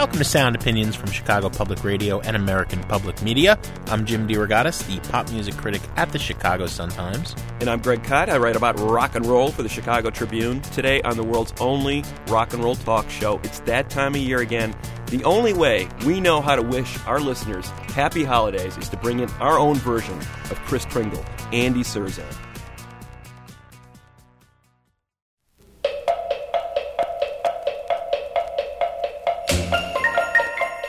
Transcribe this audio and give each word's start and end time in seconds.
Welcome 0.00 0.16
to 0.16 0.24
Sound 0.24 0.56
Opinions 0.56 0.96
from 0.96 1.10
Chicago 1.10 1.50
Public 1.50 1.84
Radio 1.84 2.20
and 2.20 2.34
American 2.34 2.80
Public 2.84 3.20
Media. 3.20 3.58
I'm 3.88 4.06
Jim 4.06 4.26
DeRogatis, 4.26 4.86
the 4.86 4.98
pop 5.10 5.30
music 5.30 5.58
critic 5.58 5.82
at 5.96 6.10
the 6.10 6.18
Chicago 6.18 6.66
Sun-Times. 6.68 7.36
And 7.60 7.68
I'm 7.68 7.82
Greg 7.82 8.02
Kot. 8.02 8.30
I 8.30 8.38
write 8.38 8.56
about 8.56 8.80
rock 8.80 9.14
and 9.14 9.26
roll 9.26 9.52
for 9.52 9.62
the 9.62 9.68
Chicago 9.68 10.08
Tribune. 10.08 10.62
Today 10.62 11.02
on 11.02 11.18
the 11.18 11.22
world's 11.22 11.52
only 11.60 12.02
rock 12.28 12.54
and 12.54 12.64
roll 12.64 12.76
talk 12.76 13.10
show. 13.10 13.40
It's 13.44 13.60
that 13.60 13.90
time 13.90 14.14
of 14.14 14.22
year 14.22 14.38
again. 14.38 14.74
The 15.08 15.22
only 15.24 15.52
way 15.52 15.86
we 16.06 16.18
know 16.18 16.40
how 16.40 16.56
to 16.56 16.62
wish 16.62 16.98
our 17.04 17.20
listeners 17.20 17.68
happy 17.92 18.24
holidays 18.24 18.78
is 18.78 18.88
to 18.88 18.96
bring 18.96 19.20
in 19.20 19.28
our 19.32 19.58
own 19.58 19.74
version 19.76 20.16
of 20.16 20.58
Chris 20.64 20.86
Kringle, 20.86 21.22
Andy 21.52 21.82
Cirzan. 21.82 22.49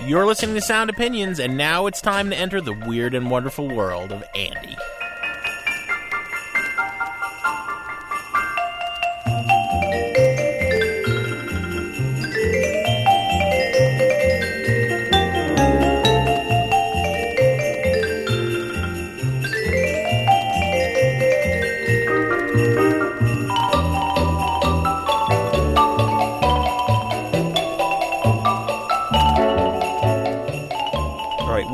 You're 0.06 0.26
listening 0.26 0.56
to 0.56 0.62
Sound 0.62 0.90
Opinions, 0.90 1.40
and 1.40 1.56
now 1.56 1.86
it's 1.86 2.02
time 2.02 2.32
to 2.32 2.36
enter 2.36 2.60
the 2.60 2.74
weird 2.74 3.14
and 3.14 3.30
wonderful 3.30 3.68
world 3.70 4.12
of 4.12 4.24
Andy. 4.34 4.76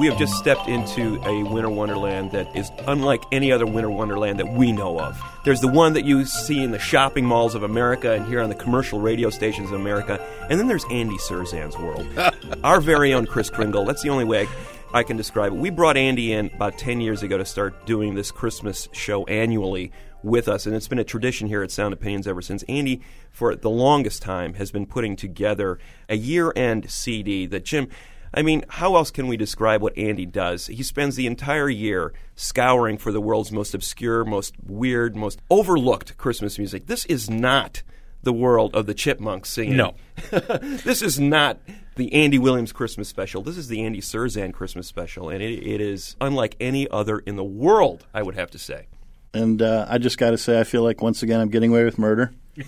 We 0.08 0.12
have 0.12 0.20
just 0.20 0.38
stepped 0.38 0.70
into 0.70 1.22
a 1.26 1.44
winter 1.44 1.70
wonderland 1.70 2.32
that 2.32 2.56
is 2.56 2.72
unlike 2.88 3.22
any 3.34 3.52
other 3.52 3.66
winter 3.66 3.92
wonderland 3.92 4.40
that 4.40 4.48
we 4.54 4.72
know 4.72 4.98
of. 4.98 5.22
There's 5.44 5.60
the 5.60 5.68
one 5.68 5.92
that 5.96 6.06
you 6.06 6.24
see 6.24 6.64
in 6.64 6.72
the 6.72 6.80
shopping 6.80 7.26
malls 7.26 7.56
of 7.56 7.64
America 7.64 8.14
and 8.14 8.26
here 8.26 8.40
on 8.40 8.48
the 8.48 8.56
commercial 8.56 9.02
radio 9.02 9.30
stations 9.30 9.70
of 9.70 9.78
America, 9.78 10.26
and 10.50 10.58
then 10.58 10.70
there's 10.70 10.86
Andy 10.90 11.18
Cirzan's 11.18 11.78
world. 11.78 12.08
Our 12.64 12.80
very 12.80 13.14
own 13.14 13.26
Chris 13.26 13.50
Kringle. 13.50 13.84
That's 13.84 14.02
the 14.02 14.08
only 14.08 14.24
way 14.24 14.48
I 14.94 15.04
can 15.04 15.18
describe 15.18 15.52
it. 15.52 15.58
We 15.58 15.72
brought 15.72 15.98
Andy 15.98 16.32
in 16.32 16.52
about 16.56 16.78
10 16.78 17.02
years 17.02 17.22
ago 17.22 17.38
to 17.38 17.44
start 17.44 17.86
doing 17.86 18.16
this 18.16 18.32
Christmas 18.32 18.88
show 18.94 19.26
annually 19.26 19.92
with 20.24 20.48
us, 20.48 20.66
and 20.66 20.74
it's 20.74 20.88
been 20.88 21.00
a 21.00 21.04
tradition 21.04 21.50
here 21.50 21.64
at 21.64 21.72
Sound 21.72 21.94
Opinions 21.94 22.30
ever 22.30 22.42
since. 22.42 22.64
Andy, 22.70 23.02
for 23.30 23.58
the 23.58 23.70
longest 23.70 24.22
time, 24.22 24.54
has 24.54 24.72
been 24.72 24.86
putting 24.86 25.18
together 25.18 25.80
a 26.08 26.16
year 26.16 26.54
end 26.56 26.90
CD 26.90 27.46
that 27.48 27.66
Jim. 27.66 27.90
I 28.34 28.42
mean, 28.42 28.66
how 28.70 28.96
else 28.96 29.12
can 29.12 29.28
we 29.28 29.38
describe 29.38 29.82
what 29.82 29.98
Andy 29.98 30.26
does? 30.26 30.68
He 30.68 30.84
spends 30.84 31.16
the 31.16 31.28
entire 31.28 31.70
year 31.70 32.14
scouring 32.36 32.98
for 32.98 33.12
the 33.12 33.22
world's 33.22 33.52
most 33.52 33.74
obscure, 33.74 34.26
most 34.26 34.56
weird, 34.66 35.16
most 35.16 35.42
overlooked 35.50 36.18
Christmas 36.18 36.58
music. 36.58 36.88
This 36.88 37.06
is 37.06 37.30
not 37.30 37.84
the 38.24 38.34
world 38.34 38.76
of 38.76 38.86
the 38.86 38.94
chipmunks 38.94 39.50
singing. 39.50 39.78
No. 39.78 39.96
this 40.32 41.02
is 41.02 41.20
not 41.20 41.60
the 41.96 42.14
Andy 42.14 42.38
Williams 42.38 42.72
Christmas 42.72 43.08
special. 43.08 43.42
This 43.42 43.58
is 43.58 43.68
the 43.68 43.84
Andy 43.84 44.02
Cirzan 44.02 44.54
Christmas 44.54 44.88
special, 44.88 45.30
and 45.30 45.42
it, 45.42 45.54
it 45.66 45.82
is 45.82 46.16
unlike 46.20 46.56
any 46.60 46.90
other 46.90 47.20
in 47.20 47.36
the 47.36 47.44
world, 47.44 48.06
I 48.14 48.24
would 48.24 48.36
have 48.36 48.52
to 48.52 48.60
say. 48.60 48.88
And 49.34 49.62
uh, 49.62 49.86
I 49.90 49.98
just 49.98 50.18
got 50.18 50.32
to 50.32 50.38
say, 50.38 50.60
I 50.60 50.64
feel 50.64 50.84
like 50.84 51.02
once 51.02 51.24
again 51.24 51.40
I'm 51.40 51.50
getting 51.50 51.72
away 51.72 51.84
with 51.84 51.98
murder. 51.98 52.34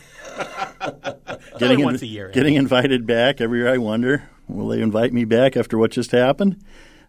Only 1.62 1.84
once 1.84 2.02
a 2.02 2.08
year, 2.08 2.30
Getting 2.30 2.56
invited 2.56 3.06
back 3.06 3.42
every 3.42 3.60
year. 3.60 3.74
I 3.74 3.78
wonder, 3.78 4.30
will 4.50 4.68
they 4.68 4.82
invite 4.82 5.14
me 5.14 5.26
back 5.26 5.56
after 5.56 5.78
what 5.78 5.92
just 5.92 6.12
happened? 6.12 6.62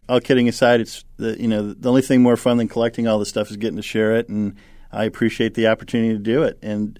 All 0.08 0.20
kidding 0.20 0.48
aside, 0.48 0.80
it's 0.80 1.04
the, 1.16 1.40
you 1.40 1.48
know 1.48 1.72
the 1.72 1.88
only 1.88 2.02
thing 2.02 2.22
more 2.22 2.36
fun 2.36 2.56
than 2.56 2.68
collecting 2.68 3.06
all 3.06 3.18
this 3.18 3.28
stuff 3.28 3.50
is 3.50 3.56
getting 3.56 3.76
to 3.76 3.82
share 3.82 4.16
it, 4.16 4.28
and 4.28 4.56
I 4.92 5.04
appreciate 5.04 5.54
the 5.54 5.68
opportunity 5.68 6.12
to 6.12 6.18
do 6.18 6.42
it. 6.42 6.58
And 6.62 6.98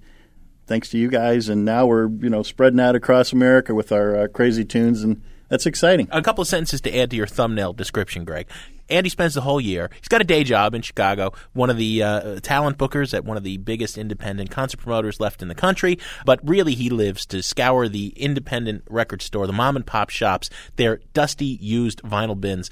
thanks 0.67 0.91
to 0.91 0.99
you 0.99 1.09
guys, 1.09 1.49
and 1.49 1.65
now 1.65 1.87
we're 1.87 2.09
you 2.09 2.31
know 2.31 2.43
spreading 2.43 2.81
out 2.81 2.95
across 2.95 3.33
America 3.33 3.75
with 3.75 3.93
our 3.93 4.17
uh, 4.17 4.29
crazy 4.29 4.65
tunes, 4.65 5.03
and 5.03 5.23
that's 5.51 5.67
exciting. 5.67 6.09
A 6.11 6.23
couple 6.23 6.41
of 6.41 6.49
sentences 6.49 6.81
to 6.83 6.97
add 6.97 7.11
to 7.11 7.17
your 7.17 7.27
thumbnail 7.27 7.75
description, 7.75 8.25
Greg. 8.25 8.47
Andy 8.89 9.09
spends 9.09 9.35
the 9.35 9.41
whole 9.43 9.61
year. 9.61 9.91
He's 10.01 10.09
got 10.09 10.21
a 10.21 10.25
day 10.25 10.43
job 10.43 10.75
in 10.75 10.83
Chicago, 10.83 11.33
one 11.53 11.71
of 11.71 11.77
the 11.77 12.03
uh, 12.03 12.41
talent 12.41 12.79
bookers 12.79 13.15
at 13.15 13.25
one 13.25 13.37
of 13.37 13.45
the 13.45 13.57
biggest 13.59 13.99
independent 13.99 14.51
concert 14.51 14.81
promoters 14.81 15.21
left 15.21 15.43
in 15.43 15.49
the 15.49 15.55
country. 15.55 15.99
But 16.25 16.41
really, 16.43 16.75
he 16.75 16.91
lives 16.91 17.27
to 17.27 17.43
scour 17.43 17.89
the 17.89 18.09
independent 18.17 18.85
record 18.89 19.23
store, 19.23 19.47
the 19.47 19.53
mom 19.53 19.77
and 19.77 19.87
pop 19.87 20.11
shops, 20.11 20.51
their 20.77 21.01
dusty, 21.13 21.59
used 21.61 22.03
vinyl 22.03 22.41
bins 22.41 22.71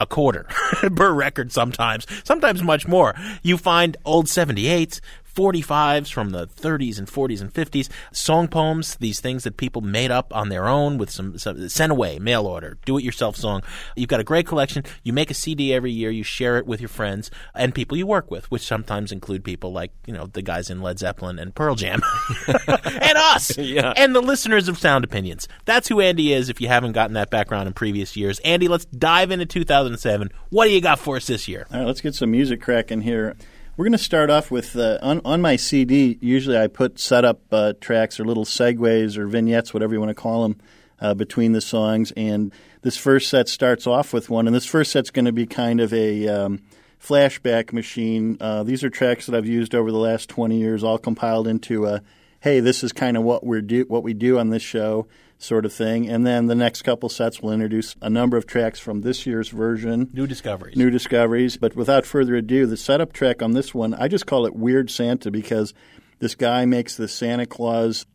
a 0.00 0.06
quarter 0.06 0.44
per 0.96 1.12
record 1.12 1.52
sometimes, 1.52 2.06
sometimes 2.24 2.62
much 2.62 2.88
more. 2.88 3.14
You 3.42 3.58
find 3.58 3.96
old 4.04 4.26
78s, 4.26 5.00
45s 5.34 6.12
from 6.12 6.30
the 6.30 6.46
30s 6.46 6.98
and 6.98 7.06
40s 7.08 7.40
and 7.40 7.52
50s, 7.52 7.88
song 8.12 8.48
poems, 8.48 8.96
these 8.96 9.20
things 9.20 9.44
that 9.44 9.56
people 9.56 9.82
made 9.82 10.10
up 10.10 10.34
on 10.34 10.48
their 10.48 10.66
own 10.66 10.98
with 10.98 11.10
some, 11.10 11.36
some 11.38 11.68
sent 11.68 11.92
away, 11.92 12.18
mail 12.18 12.46
order, 12.46 12.78
do 12.84 12.96
it 12.98 13.04
yourself 13.04 13.36
song. 13.36 13.62
You've 13.96 14.08
got 14.08 14.20
a 14.20 14.24
great 14.24 14.46
collection. 14.46 14.84
You 15.02 15.12
make 15.12 15.30
a 15.30 15.34
CD 15.34 15.72
every 15.72 15.92
year, 15.92 16.10
you 16.10 16.22
share 16.22 16.56
it 16.58 16.66
with 16.66 16.80
your 16.80 16.88
friends 16.88 17.30
and 17.54 17.74
people 17.74 17.96
you 17.96 18.06
work 18.06 18.30
with, 18.30 18.50
which 18.50 18.62
sometimes 18.62 19.12
include 19.12 19.44
people 19.44 19.72
like, 19.72 19.92
you 20.06 20.12
know, 20.12 20.26
the 20.26 20.42
guys 20.42 20.70
in 20.70 20.80
Led 20.82 20.98
Zeppelin 20.98 21.38
and 21.38 21.54
Pearl 21.54 21.74
Jam 21.74 22.00
and 22.58 23.18
us 23.18 23.56
Yeah. 23.58 23.92
and 23.96 24.14
the 24.14 24.20
listeners 24.22 24.68
of 24.68 24.78
Sound 24.78 25.04
Opinions. 25.04 25.48
That's 25.64 25.88
who 25.88 26.00
Andy 26.00 26.32
is 26.32 26.48
if 26.48 26.60
you 26.60 26.68
haven't 26.68 26.92
gotten 26.92 27.14
that 27.14 27.30
background 27.30 27.66
in 27.66 27.72
previous 27.74 28.16
years. 28.16 28.38
Andy, 28.40 28.68
let's 28.68 28.84
dive 28.86 29.30
into 29.30 29.46
2007. 29.46 30.30
What 30.50 30.66
do 30.66 30.70
you 30.70 30.80
got 30.80 30.98
for 30.98 31.16
us 31.16 31.26
this 31.26 31.48
year? 31.48 31.66
All 31.72 31.78
right, 31.80 31.86
let's 31.86 32.00
get 32.00 32.14
some 32.14 32.30
music 32.30 32.60
cracking 32.60 33.00
here. 33.02 33.36
We're 33.76 33.86
going 33.86 33.92
to 33.92 33.98
start 33.98 34.30
off 34.30 34.52
with 34.52 34.76
uh, 34.76 34.98
on, 35.02 35.20
on 35.24 35.40
my 35.40 35.56
CD. 35.56 36.16
Usually, 36.20 36.56
I 36.56 36.68
put 36.68 37.00
setup 37.00 37.40
uh, 37.50 37.72
tracks 37.80 38.20
or 38.20 38.24
little 38.24 38.44
segues 38.44 39.16
or 39.16 39.26
vignettes, 39.26 39.74
whatever 39.74 39.92
you 39.92 39.98
want 39.98 40.10
to 40.10 40.14
call 40.14 40.44
them, 40.44 40.60
uh, 41.00 41.14
between 41.14 41.50
the 41.50 41.60
songs. 41.60 42.12
And 42.16 42.52
this 42.82 42.96
first 42.96 43.28
set 43.28 43.48
starts 43.48 43.84
off 43.84 44.12
with 44.12 44.30
one, 44.30 44.46
and 44.46 44.54
this 44.54 44.64
first 44.64 44.92
set's 44.92 45.10
going 45.10 45.24
to 45.24 45.32
be 45.32 45.44
kind 45.44 45.80
of 45.80 45.92
a 45.92 46.28
um, 46.28 46.62
flashback 47.02 47.72
machine. 47.72 48.36
Uh, 48.40 48.62
these 48.62 48.84
are 48.84 48.90
tracks 48.90 49.26
that 49.26 49.34
I've 49.34 49.48
used 49.48 49.74
over 49.74 49.90
the 49.90 49.98
last 49.98 50.28
20 50.28 50.56
years, 50.56 50.84
all 50.84 50.96
compiled 50.96 51.48
into 51.48 51.86
a 51.86 52.00
hey, 52.42 52.60
this 52.60 52.84
is 52.84 52.92
kind 52.92 53.16
of 53.16 53.24
what 53.24 53.44
we 53.44 53.60
do, 53.60 53.86
what 53.88 54.04
we 54.04 54.12
do 54.14 54.38
on 54.38 54.50
this 54.50 54.62
show, 54.62 55.08
sort 55.44 55.64
of 55.64 55.72
thing. 55.72 56.08
And 56.08 56.26
then 56.26 56.46
the 56.46 56.54
next 56.54 56.82
couple 56.82 57.08
sets 57.08 57.40
will 57.40 57.52
introduce 57.52 57.94
a 58.00 58.10
number 58.10 58.36
of 58.36 58.46
tracks 58.46 58.80
from 58.80 59.02
this 59.02 59.26
year's 59.26 59.50
version. 59.50 60.10
New 60.12 60.26
discoveries. 60.26 60.76
New 60.76 60.90
discoveries. 60.90 61.56
But 61.56 61.76
without 61.76 62.06
further 62.06 62.34
ado, 62.34 62.66
the 62.66 62.76
setup 62.76 63.12
track 63.12 63.42
on 63.42 63.52
this 63.52 63.74
one, 63.74 63.94
I 63.94 64.08
just 64.08 64.26
call 64.26 64.46
it 64.46 64.54
Weird 64.54 64.90
Santa 64.90 65.30
because 65.30 65.74
this 66.18 66.34
guy 66.34 66.64
makes 66.64 66.96
the 66.96 67.08
Santa 67.08 67.46
Claus. 67.46 68.06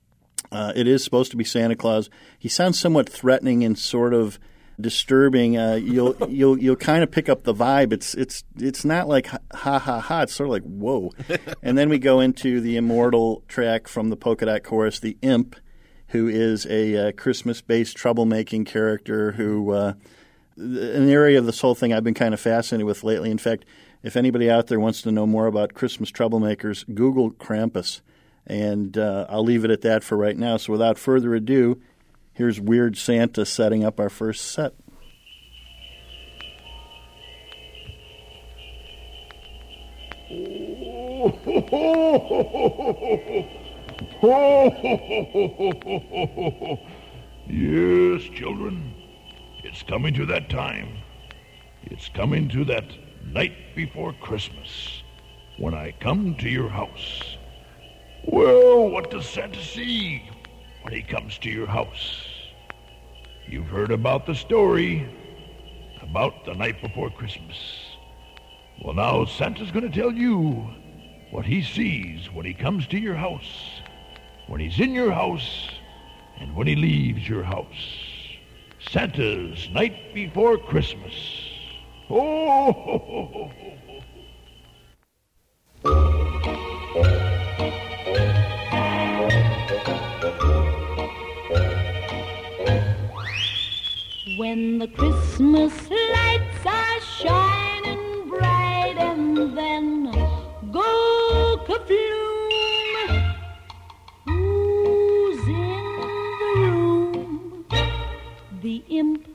Uh, 0.52 0.74
it 0.76 0.88
is 0.88 1.04
supposed 1.04 1.32
to 1.32 1.38
be 1.38 1.44
Santa 1.44 1.76
Claus. 1.76 2.10
He 2.38 2.50
sounds 2.50 2.80
somewhat 2.80 3.08
threatening 3.08 3.64
and 3.64 3.78
sort 3.78 4.14
of 4.14 4.40
disturbing. 4.80 5.58
Uh, 5.58 5.76
you'll 5.76 6.16
you'll 6.30 6.58
you'll 6.58 6.76
kind 6.76 7.04
of 7.04 7.12
pick 7.12 7.30
up 7.30 7.44
the 7.44 7.54
vibe. 7.54 7.94
It's 7.94 8.14
it's 8.16 8.44
it's 8.58 8.86
not 8.86 9.08
like 9.08 9.28
ha 9.28 9.40
ha 9.54 9.80
ha. 9.80 10.00
ha. 10.00 10.22
It's 10.24 10.34
sort 10.34 10.48
of 10.48 10.52
like 10.52 10.64
whoa. 10.64 11.12
and 11.62 11.78
then 11.78 11.90
we 11.90 12.00
go 12.00 12.20
into 12.20 12.62
the 12.62 12.78
immortal 12.78 13.44
track 13.48 13.88
from 13.88 14.10
the 14.10 14.18
Polka 14.18 14.46
Dot 14.46 14.64
Chorus, 14.64 15.00
the 15.00 15.18
Imp, 15.22 15.56
who 16.10 16.28
is 16.28 16.66
a 16.68 17.10
uh, 17.10 17.12
Christmas-based 17.14 17.98
troublemaking 17.98 18.66
character 18.66 19.34
who. 19.34 19.72
Uh, 19.72 19.94
an 20.60 21.10
area 21.10 21.40
of 21.40 21.46
this 21.46 21.62
whole 21.62 21.74
thing 21.74 21.94
I've 21.94 22.04
been 22.04 22.14
kind 22.14 22.34
of 22.34 22.40
fascinated 22.42 22.86
with 22.86 23.04
lately. 23.04 23.32
In 23.32 23.38
fact, 23.38 23.64
if 24.04 24.16
anybody 24.16 24.50
out 24.50 24.68
there 24.68 24.80
wants 24.80 25.02
to 25.04 25.12
know 25.12 25.26
more 25.26 25.48
about 25.48 25.74
Christmas 25.74 26.12
troublemakers, 26.12 26.84
Google 26.94 27.32
Krampus. 27.32 28.02
And 28.48 28.98
uh, 28.98 29.26
I'll 29.30 29.44
leave 29.44 29.66
it 29.66 29.72
at 29.72 29.82
that 29.82 30.04
for 30.04 30.18
right 30.18 30.38
now. 30.38 30.58
So 30.58 30.72
without 30.72 30.98
further 30.98 31.36
ado, 31.36 31.82
here's 32.34 32.60
Weird 32.60 32.98
Santa 32.98 33.46
setting 33.46 33.84
up 33.84 34.00
our 34.00 34.10
first 34.10 34.52
set. 34.52 34.74
Ho, 44.22 44.70
ho, 44.70 44.98
ho, 44.98 45.48
ho, 45.48 45.80
ho, 45.82 46.28
ho, 46.28 46.50
ho. 46.60 46.80
Yes, 47.48 48.24
children, 48.36 48.94
it's 49.64 49.82
coming 49.82 50.14
to 50.16 50.26
that 50.26 50.50
time. 50.50 50.98
It's 51.84 52.10
coming 52.10 52.50
to 52.50 52.66
that 52.66 52.84
night 53.26 53.54
before 53.76 54.12
Christmas 54.12 55.04
when 55.58 55.74
I 55.74 55.94
come 56.02 56.36
to 56.36 56.50
your 56.50 56.68
house. 56.68 57.38
Well, 58.26 58.90
what 58.90 59.10
does 59.10 59.26
Santa 59.26 59.64
see 59.64 60.30
when 60.82 60.94
he 60.94 61.02
comes 61.02 61.38
to 61.38 61.50
your 61.50 61.68
house? 61.68 62.28
You've 63.48 63.68
heard 63.68 63.92
about 63.92 64.26
the 64.26 64.36
story 64.36 65.08
about 66.02 66.44
the 66.44 66.56
night 66.56 66.82
before 66.82 67.10
Christmas. 67.10 67.58
Well, 68.82 68.96
now 68.96 69.24
Santa's 69.24 69.72
going 69.72 69.90
to 69.90 69.98
tell 69.98 70.12
you 70.12 70.68
what 71.32 71.46
he 71.46 71.62
sees 71.62 72.30
when 72.34 72.46
he 72.46 72.54
comes 72.54 72.86
to 72.88 72.98
your 72.98 73.16
house, 73.16 73.79
when 74.50 74.60
he's 74.60 74.80
in 74.80 74.94
your 74.94 75.12
house, 75.12 75.70
and 76.40 76.56
when 76.56 76.66
he 76.66 76.76
leaves 76.76 77.30
your 77.30 77.44
house. 77.44 77.68
Santa's 78.80 79.70
night 79.70 80.14
before 80.14 80.58
Christmas. 80.58 81.14
Oh, 82.10 82.72
ho, 82.72 82.98
ho, 82.98 83.26
ho. 83.28 83.52
When 94.40 94.80
the 94.80 94.88
Christmas 94.88 95.90
lights 95.92 96.66
are 96.66 97.02
shining 97.02 97.59
Imp. 108.88 109.28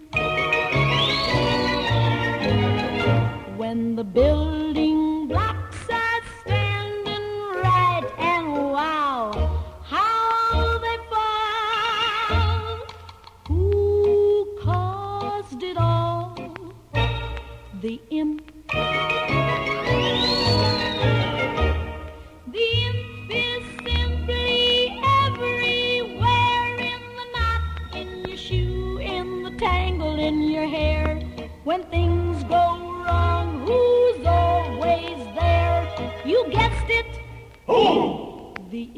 When 3.56 3.96
the 3.96 4.05
building 4.05 5.29
blocks 5.29 5.88
are 5.91 6.23
standing 6.43 7.26
right 7.62 8.05
and 8.19 8.49
wow, 8.73 9.32
how 9.82 10.79
they 10.79 10.99
fall. 11.11 12.87
Who 13.49 14.58
caused 14.62 15.62
it 15.62 15.76
all? 15.76 16.37
The 17.81 18.00
imp. 18.11 18.44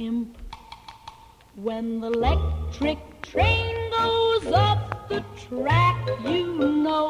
Imp. 0.07 0.39
When 1.57 2.01
the 2.01 2.07
electric 2.07 2.99
train 3.23 3.75
goes 3.91 4.47
up 4.53 5.09
the 5.09 5.25
track, 5.49 5.99
you 6.25 6.59
know 6.85 7.06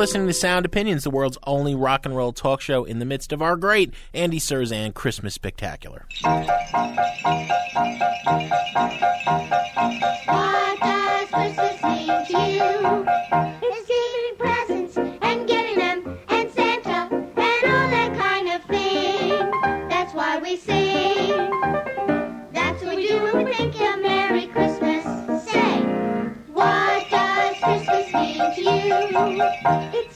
listening 0.00 0.26
to 0.26 0.32
Sound 0.32 0.64
Opinions, 0.64 1.04
the 1.04 1.10
world's 1.10 1.36
only 1.46 1.74
rock 1.74 2.06
and 2.06 2.16
roll 2.16 2.32
talk 2.32 2.62
show 2.62 2.84
in 2.84 3.00
the 3.00 3.04
midst 3.04 3.32
of 3.32 3.42
our 3.42 3.54
great 3.54 3.92
Andy 4.14 4.38
Cirzan 4.38 4.94
Christmas 4.94 5.34
Spectacular. 5.34 6.06
What 6.22 6.48
does 10.80 11.28
Christmas 11.28 11.82
mean 11.82 12.24
to 12.28 12.40
you? 12.50 13.49
It's 29.92 30.09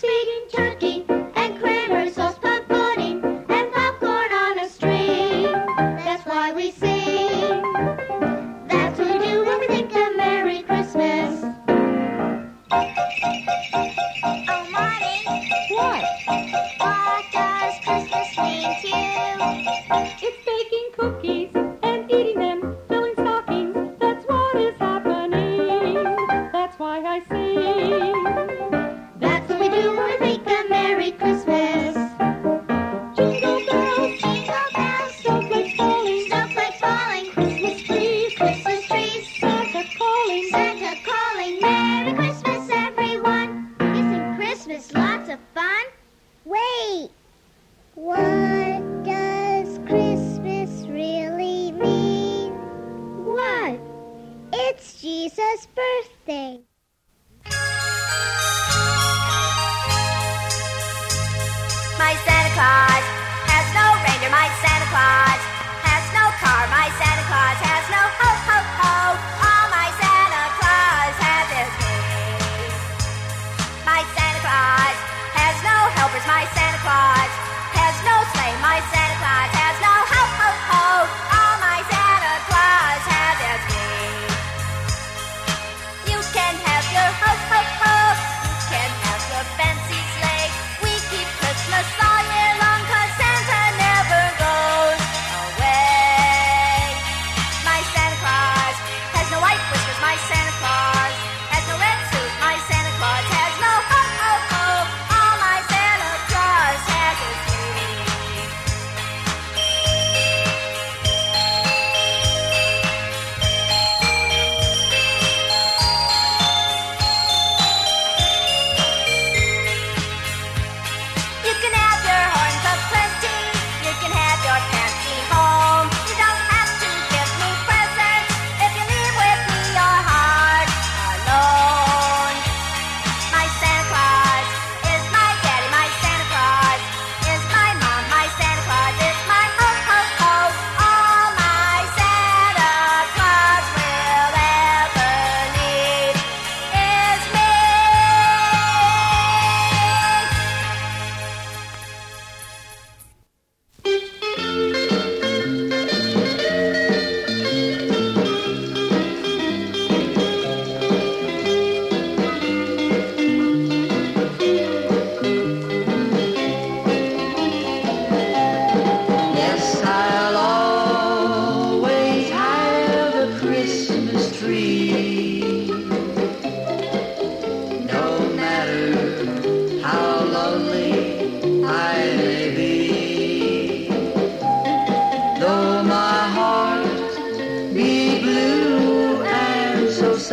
My 76.26 76.46
Santa 76.54 76.63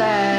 sad, 0.01 0.30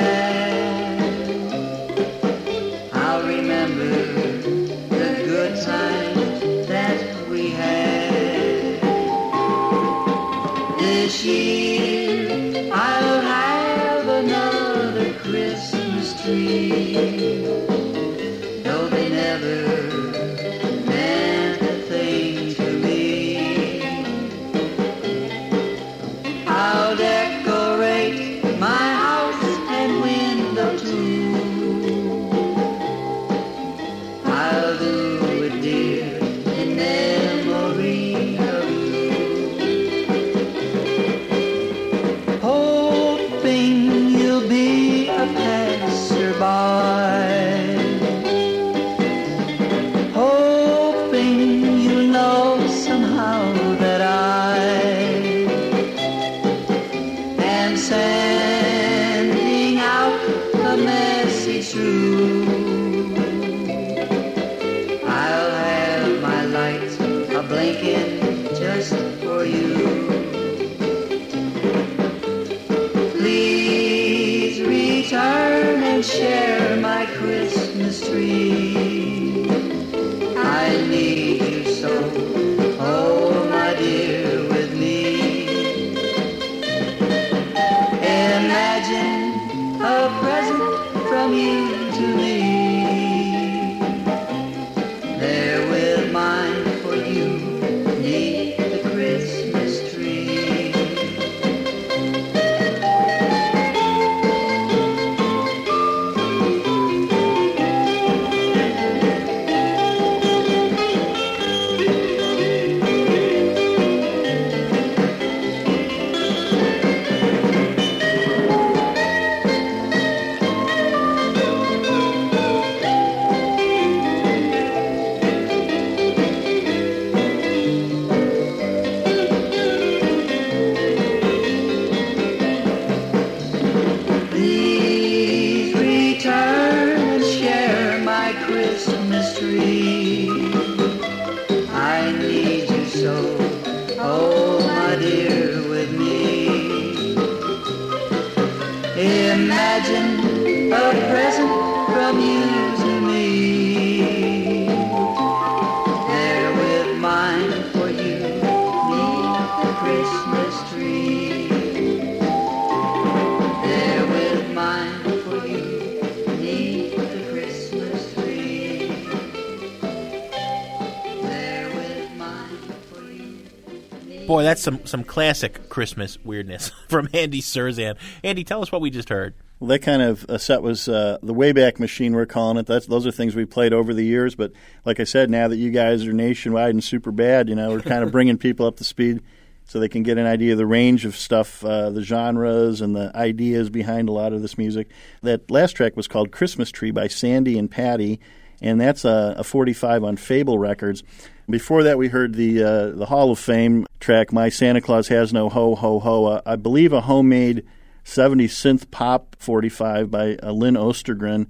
some 174.62 174.84
some 174.86 175.04
classic 175.04 175.68
Christmas 175.68 176.18
weirdness 176.24 176.70
from 176.88 177.08
Andy 177.12 177.40
Cirzan. 177.40 177.96
Andy, 178.22 178.44
tell 178.44 178.62
us 178.62 178.72
what 178.72 178.80
we 178.80 178.90
just 178.90 179.08
heard. 179.08 179.34
Well, 179.60 179.68
that 179.68 179.78
kind 179.78 180.02
of 180.02 180.24
uh, 180.28 180.38
set 180.38 180.60
was 180.60 180.88
uh, 180.88 181.18
the 181.22 181.32
Wayback 181.32 181.78
Machine. 181.78 182.14
We're 182.14 182.26
calling 182.26 182.56
it. 182.56 182.66
That's 182.66 182.86
those 182.86 183.06
are 183.06 183.12
things 183.12 183.36
we 183.36 183.44
played 183.44 183.72
over 183.72 183.94
the 183.94 184.04
years. 184.04 184.34
But 184.34 184.52
like 184.84 184.98
I 184.98 185.04
said, 185.04 185.30
now 185.30 185.46
that 185.46 185.56
you 185.56 185.70
guys 185.70 186.04
are 186.04 186.12
nationwide 186.12 186.70
and 186.70 186.82
super 186.82 187.12
bad, 187.12 187.48
you 187.48 187.54
know, 187.54 187.70
we're 187.70 187.80
kind 187.80 188.02
of 188.02 188.10
bringing 188.12 188.38
people 188.38 188.66
up 188.66 188.76
to 188.78 188.84
speed 188.84 189.22
so 189.64 189.78
they 189.78 189.88
can 189.88 190.02
get 190.02 190.18
an 190.18 190.26
idea 190.26 190.52
of 190.52 190.58
the 190.58 190.66
range 190.66 191.04
of 191.04 191.14
stuff, 191.14 191.64
uh, 191.64 191.90
the 191.90 192.02
genres, 192.02 192.80
and 192.80 192.96
the 192.96 193.12
ideas 193.14 193.70
behind 193.70 194.08
a 194.08 194.12
lot 194.12 194.32
of 194.32 194.42
this 194.42 194.58
music. 194.58 194.88
That 195.22 195.48
last 195.50 195.72
track 195.72 195.96
was 195.96 196.08
called 196.08 196.32
"Christmas 196.32 196.70
Tree" 196.70 196.90
by 196.90 197.06
Sandy 197.06 197.56
and 197.56 197.70
Patty, 197.70 198.18
and 198.60 198.80
that's 198.80 199.04
a, 199.04 199.36
a 199.38 199.44
45 199.44 200.02
on 200.02 200.16
Fable 200.16 200.58
Records. 200.58 201.04
Before 201.50 201.82
that, 201.82 201.98
we 201.98 202.08
heard 202.08 202.34
the 202.34 202.62
uh, 202.62 202.90
the 202.90 203.06
Hall 203.06 203.30
of 203.30 203.38
Fame 203.38 203.86
track, 204.00 204.32
"My 204.32 204.48
Santa 204.48 204.80
Claus 204.80 205.08
Has 205.08 205.32
No 205.32 205.48
Ho 205.48 205.74
Ho 205.74 205.98
Ho." 205.98 206.24
Uh, 206.26 206.40
I 206.46 206.56
believe 206.56 206.92
a 206.92 207.02
homemade 207.02 207.64
70s 208.04 208.50
synth 208.50 208.90
pop 208.90 209.36
45 209.38 210.10
by 210.10 210.36
uh, 210.36 210.52
Lynn 210.52 210.74
Ostergren, 210.74 211.48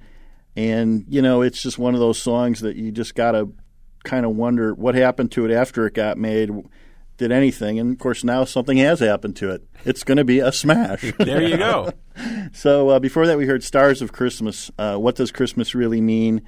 and 0.56 1.04
you 1.08 1.22
know 1.22 1.42
it's 1.42 1.62
just 1.62 1.78
one 1.78 1.94
of 1.94 2.00
those 2.00 2.20
songs 2.20 2.60
that 2.60 2.76
you 2.76 2.90
just 2.90 3.14
gotta 3.14 3.48
kind 4.04 4.24
of 4.24 4.34
wonder 4.34 4.74
what 4.74 4.94
happened 4.94 5.30
to 5.32 5.44
it 5.44 5.52
after 5.52 5.86
it 5.86 5.94
got 5.94 6.18
made. 6.18 6.50
Did 7.18 7.30
anything? 7.30 7.78
And 7.78 7.92
of 7.92 7.98
course, 7.98 8.24
now 8.24 8.44
something 8.44 8.78
has 8.78 8.98
happened 8.98 9.36
to 9.36 9.50
it. 9.50 9.62
It's 9.84 10.02
going 10.02 10.16
to 10.16 10.24
be 10.24 10.40
a 10.40 10.50
smash. 10.50 11.12
There 11.18 11.42
you 11.42 11.56
go. 11.56 11.92
so 12.52 12.88
uh, 12.88 12.98
before 12.98 13.26
that, 13.26 13.38
we 13.38 13.46
heard 13.46 13.62
"Stars 13.62 14.02
of 14.02 14.12
Christmas." 14.12 14.70
Uh, 14.78 14.96
what 14.96 15.14
does 15.16 15.30
Christmas 15.30 15.74
really 15.74 16.00
mean? 16.00 16.42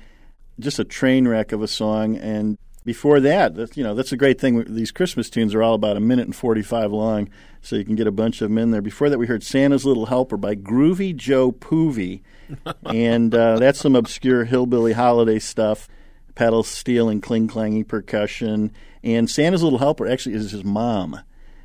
Just 0.59 0.79
a 0.79 0.85
train 0.85 1.29
wreck 1.29 1.53
of 1.53 1.63
a 1.63 1.69
song, 1.69 2.17
and 2.17 2.59
before 2.85 3.19
that, 3.21 3.55
that's, 3.55 3.77
you 3.77 3.83
know, 3.83 3.95
that's 3.95 4.13
a 4.13 4.17
great 4.17 4.39
thing. 4.41 4.63
These 4.69 4.93
Christmas 4.93 5.31
tunes 5.31 5.55
are 5.55 5.63
all 5.63 5.75
about 5.75 5.97
a 5.97 6.01
minute 6.01 6.27
and 6.27 6.37
45 6.37 6.93
long, 6.93 7.31
so 7.63 7.77
you 7.77 7.85
can 7.85 7.97
get 7.97 8.07
a 8.07 8.13
bunch 8.13 8.43
of 8.43 8.51
them 8.51 8.59
in 8.59 8.71
there. 8.73 8.83
Before 8.83 9.09
that, 9.09 9.19
we 9.19 9.27
heard 9.27 9.43
Santa's 9.43 9.87
Little 9.87 10.07
Helper 10.07 10.37
by 10.37 10.55
Groovey 10.55 11.17
Joe 11.17 11.51
Poovey, 11.51 12.21
and 12.85 13.35
uh, 13.35 13.59
that's 13.59 13.81
some 13.81 13.97
obscure 13.97 14.45
hillbilly 14.45 14.93
holiday 14.93 15.39
stuff 15.39 15.89
pedal 16.35 16.65
steel 16.65 17.09
and 17.09 17.23
cling 17.23 17.49
clangy 17.49 17.87
percussion. 17.87 18.73
And 19.03 19.31
Santa's 19.31 19.63
Little 19.63 19.79
Helper 19.79 20.07
actually 20.07 20.35
is 20.35 20.51
his 20.51 20.65
mom, 20.65 21.21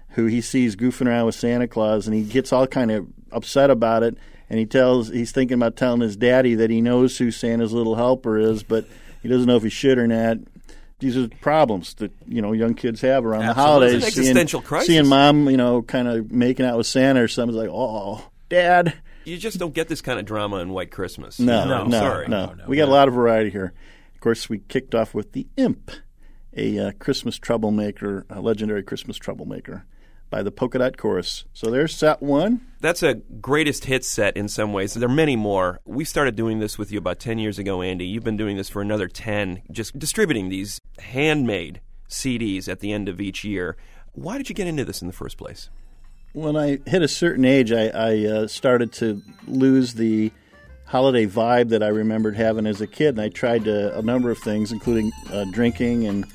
who 0.10 0.28
he 0.28 0.42
sees 0.42 0.76
goofing 0.76 1.08
around 1.08 1.26
with 1.26 1.36
Santa 1.36 1.68
Claus, 1.68 2.08
and 2.08 2.16
he 2.16 2.24
gets 2.24 2.54
all 2.54 2.68
kind 2.68 2.92
of 2.92 3.08
upset 3.32 3.70
about 3.70 4.04
it. 4.04 4.18
And 4.50 4.58
he 4.58 4.66
tells 4.66 5.10
he's 5.10 5.32
thinking 5.32 5.56
about 5.56 5.76
telling 5.76 6.02
his 6.02 6.18
daddy 6.18 6.56
that 6.56 6.70
he 6.70 6.82
knows 6.82 7.18
who 7.18 7.30
Santa's 7.30 7.74
Little 7.74 7.96
Helper 7.96 8.38
is, 8.38 8.64
but 8.64 8.86
he 9.22 9.28
doesn't 9.28 9.48
know 9.48 9.58
if 9.58 9.64
he 9.64 9.70
should 9.70 9.98
or 9.98 10.08
not 10.08 10.38
these 11.00 11.18
are 11.18 11.28
problems 11.42 11.94
that 11.96 12.12
you 12.28 12.42
know 12.42 12.52
young 12.52 12.74
kids 12.74 13.02
have 13.02 13.26
around 13.26 13.46
the 13.46 13.54
holidays. 13.54 14.04
It's 14.04 14.18
an 14.18 14.22
existential 14.22 14.60
seeing, 14.60 14.68
crisis. 14.68 14.88
Seeing 14.88 15.08
mom, 15.08 15.50
you 15.50 15.58
know, 15.58 15.82
kind 15.82 16.08
of 16.08 16.32
making 16.32 16.66
out 16.66 16.78
with 16.78 16.88
Santa 16.88 17.24
or 17.24 17.28
something's 17.28 17.58
like, 17.58 17.70
oh, 17.72 18.30
dad. 18.50 18.94
You 19.26 19.38
just 19.38 19.60
don't 19.60 19.74
get 19.74 19.88
this 19.88 20.02
kind 20.02 20.20
of 20.20 20.26
drama 20.26 20.58
in 20.58 20.70
White 20.70 20.92
Christmas. 20.92 21.40
No, 21.40 21.66
no, 21.66 21.86
no, 21.86 22.00
sorry. 22.00 22.28
no. 22.28 22.56
we 22.68 22.78
got 22.78 22.88
a 22.88 22.92
lot 22.92 23.08
of 23.08 23.14
variety 23.14 23.50
here. 23.50 23.74
Of 24.14 24.22
course, 24.22 24.50
we 24.50 24.60
kicked 24.60 24.96
off 24.96 25.14
with 25.14 25.34
the 25.34 25.48
Imp, 25.56 25.92
a 26.56 26.80
uh, 26.80 26.92
Christmas 27.00 27.38
troublemaker, 27.38 28.26
a 28.30 28.42
legendary 28.42 28.84
Christmas 28.84 29.18
troublemaker, 29.18 29.86
by 30.30 30.44
the 30.44 30.52
Polka 30.52 30.78
Dot 30.78 30.98
Chorus. 30.98 31.46
So 31.54 31.70
there's 31.70 31.96
set 31.96 32.22
one. 32.22 32.62
That's 32.82 33.04
a 33.04 33.16
greatest 33.16 33.86
hits 33.86 34.08
set 34.08 34.38
in 34.38 34.48
some 34.48 34.74
ways. 34.74 34.94
There 34.94 35.10
are 35.10 35.14
many 35.14 35.36
more. 35.36 35.80
We 35.86 36.06
started 36.06 36.36
doing 36.36 36.60
this 36.60 36.78
with 36.78 36.92
you 36.92 36.98
about 36.98 37.20
10 37.20 37.40
years 37.40 37.60
ago, 37.60 37.82
Andy. 37.82 38.06
You've 38.06 38.24
been 38.24 38.38
doing 38.38 38.58
this 38.58 38.70
for 38.70 38.82
another 38.82 39.08
10, 39.08 39.64
just 39.72 39.98
distributing 39.98 40.50
these 40.50 40.80
handmade 41.00 41.82
CDs 42.10 42.70
at 42.70 42.80
the 42.80 42.94
end 42.94 43.10
of 43.10 43.20
each 43.20 43.44
year. 43.44 43.76
Why 44.14 44.38
did 44.38 44.50
you 44.50 44.56
get 44.56 44.68
into 44.68 44.86
this 44.86 45.02
in 45.02 45.08
the 45.08 45.14
first 45.14 45.38
place? 45.38 45.70
When 46.34 46.56
I 46.56 46.80
hit 46.86 47.02
a 47.02 47.08
certain 47.08 47.44
age, 47.44 47.72
I, 47.72 47.88
I 47.88 48.26
uh, 48.26 48.48
started 48.48 48.94
to 48.94 49.22
lose 49.48 49.96
the 49.96 50.32
holiday 50.90 51.28
vibe 51.28 51.70
that 51.70 51.84
I 51.84 51.88
remembered 51.88 52.36
having 52.36 52.66
as 52.66 52.82
a 52.82 52.88
kid, 52.88 53.10
and 53.10 53.22
I 53.22 53.30
tried 53.30 53.66
to, 53.66 53.98
a 53.98 54.02
number 54.02 54.32
of 54.32 54.40
things, 54.40 54.72
including 54.72 55.12
uh, 55.32 55.46
drinking 55.52 56.08
and 56.08 56.26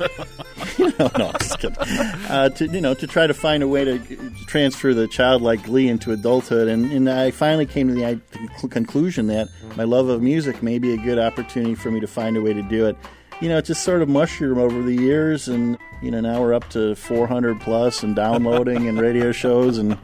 you 0.78 0.92
know, 0.98 1.10
no, 1.18 1.26
I'm 1.28 1.38
just 1.40 1.58
kidding. 1.58 1.76
Uh, 1.78 2.48
to 2.50 2.66
you 2.68 2.80
know, 2.80 2.94
to 2.94 3.06
try 3.06 3.26
to 3.26 3.34
find 3.34 3.62
a 3.62 3.68
way 3.68 3.84
to 3.84 3.98
transfer 4.46 4.94
the 4.94 5.08
childlike 5.08 5.64
glee 5.64 5.88
into 5.88 6.12
adulthood, 6.12 6.68
and, 6.68 6.90
and 6.92 7.10
I 7.10 7.32
finally 7.32 7.66
came 7.66 7.88
to 7.88 7.94
the 7.94 8.68
conclusion 8.68 9.26
that 9.26 9.48
my 9.76 9.84
love 9.84 10.08
of 10.08 10.22
music 10.22 10.62
may 10.62 10.78
be 10.78 10.94
a 10.94 10.96
good 10.96 11.18
opportunity 11.18 11.74
for 11.74 11.90
me 11.90 12.00
to 12.00 12.06
find 12.06 12.36
a 12.36 12.42
way 12.42 12.52
to 12.52 12.62
do 12.62 12.86
it. 12.86 12.96
You 13.40 13.48
know, 13.48 13.58
it 13.58 13.64
just 13.64 13.82
sort 13.82 14.00
of 14.00 14.08
mushroomed 14.08 14.58
over 14.58 14.82
the 14.82 14.94
years, 14.94 15.48
and 15.48 15.76
you 16.00 16.12
know, 16.12 16.20
now 16.20 16.40
we're 16.40 16.54
up 16.54 16.68
to 16.70 16.94
400 16.94 17.60
plus 17.60 18.04
and 18.04 18.14
downloading 18.14 18.86
and 18.88 19.00
radio 19.00 19.32
shows, 19.32 19.78
and 19.78 19.98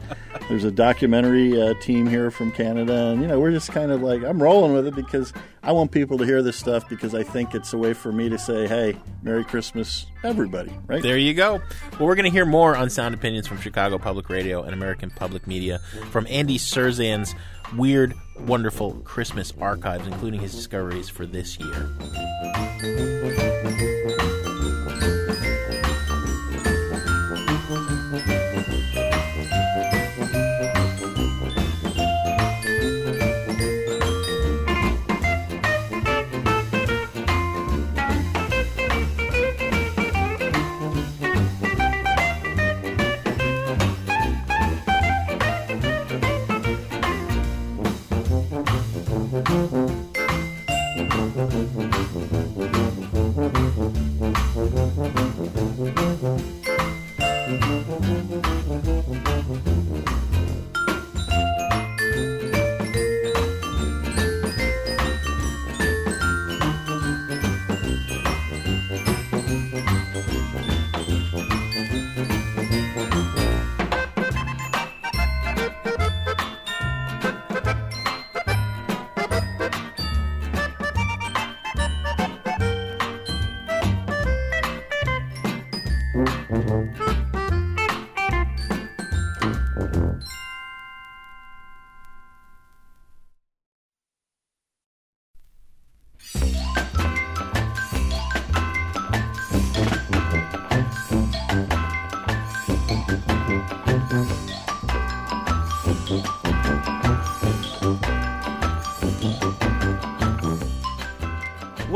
there's 0.49 0.63
a 0.63 0.71
documentary 0.71 1.59
uh, 1.61 1.73
team 1.75 2.07
here 2.07 2.31
from 2.31 2.51
Canada, 2.51 3.07
and 3.07 3.21
you 3.21 3.27
know, 3.27 3.39
we're 3.39 3.51
just 3.51 3.71
kind 3.71 3.91
of 3.91 4.01
like 4.01 4.23
I'm 4.23 4.41
rolling 4.41 4.73
with 4.73 4.87
it 4.87 4.95
because 4.95 5.33
I 5.63 5.71
want 5.71 5.91
people 5.91 6.17
to 6.17 6.25
hear 6.25 6.41
this 6.41 6.57
stuff 6.57 6.87
because 6.89 7.13
I 7.15 7.23
think 7.23 7.53
it's 7.55 7.73
a 7.73 7.77
way 7.77 7.93
for 7.93 8.11
me 8.11 8.29
to 8.29 8.37
say, 8.37 8.67
"Hey, 8.67 8.97
Merry 9.23 9.43
Christmas, 9.43 10.05
everybody!" 10.23 10.71
Right? 10.87 11.01
There 11.01 11.17
you 11.17 11.33
go. 11.33 11.61
Well, 11.99 12.07
we're 12.07 12.15
going 12.15 12.25
to 12.25 12.31
hear 12.31 12.45
more 12.45 12.75
on 12.75 12.89
sound 12.89 13.15
opinions 13.15 13.47
from 13.47 13.59
Chicago 13.59 13.97
Public 13.97 14.29
Radio 14.29 14.63
and 14.63 14.73
American 14.73 15.09
Public 15.09 15.47
Media 15.47 15.79
from 16.11 16.27
Andy 16.29 16.57
Cirzan's 16.57 17.35
weird, 17.75 18.13
wonderful 18.39 18.93
Christmas 19.03 19.53
archives, 19.59 20.05
including 20.07 20.41
his 20.41 20.53
discoveries 20.53 21.09
for 21.09 21.25
this 21.25 21.57
year. 21.59 21.91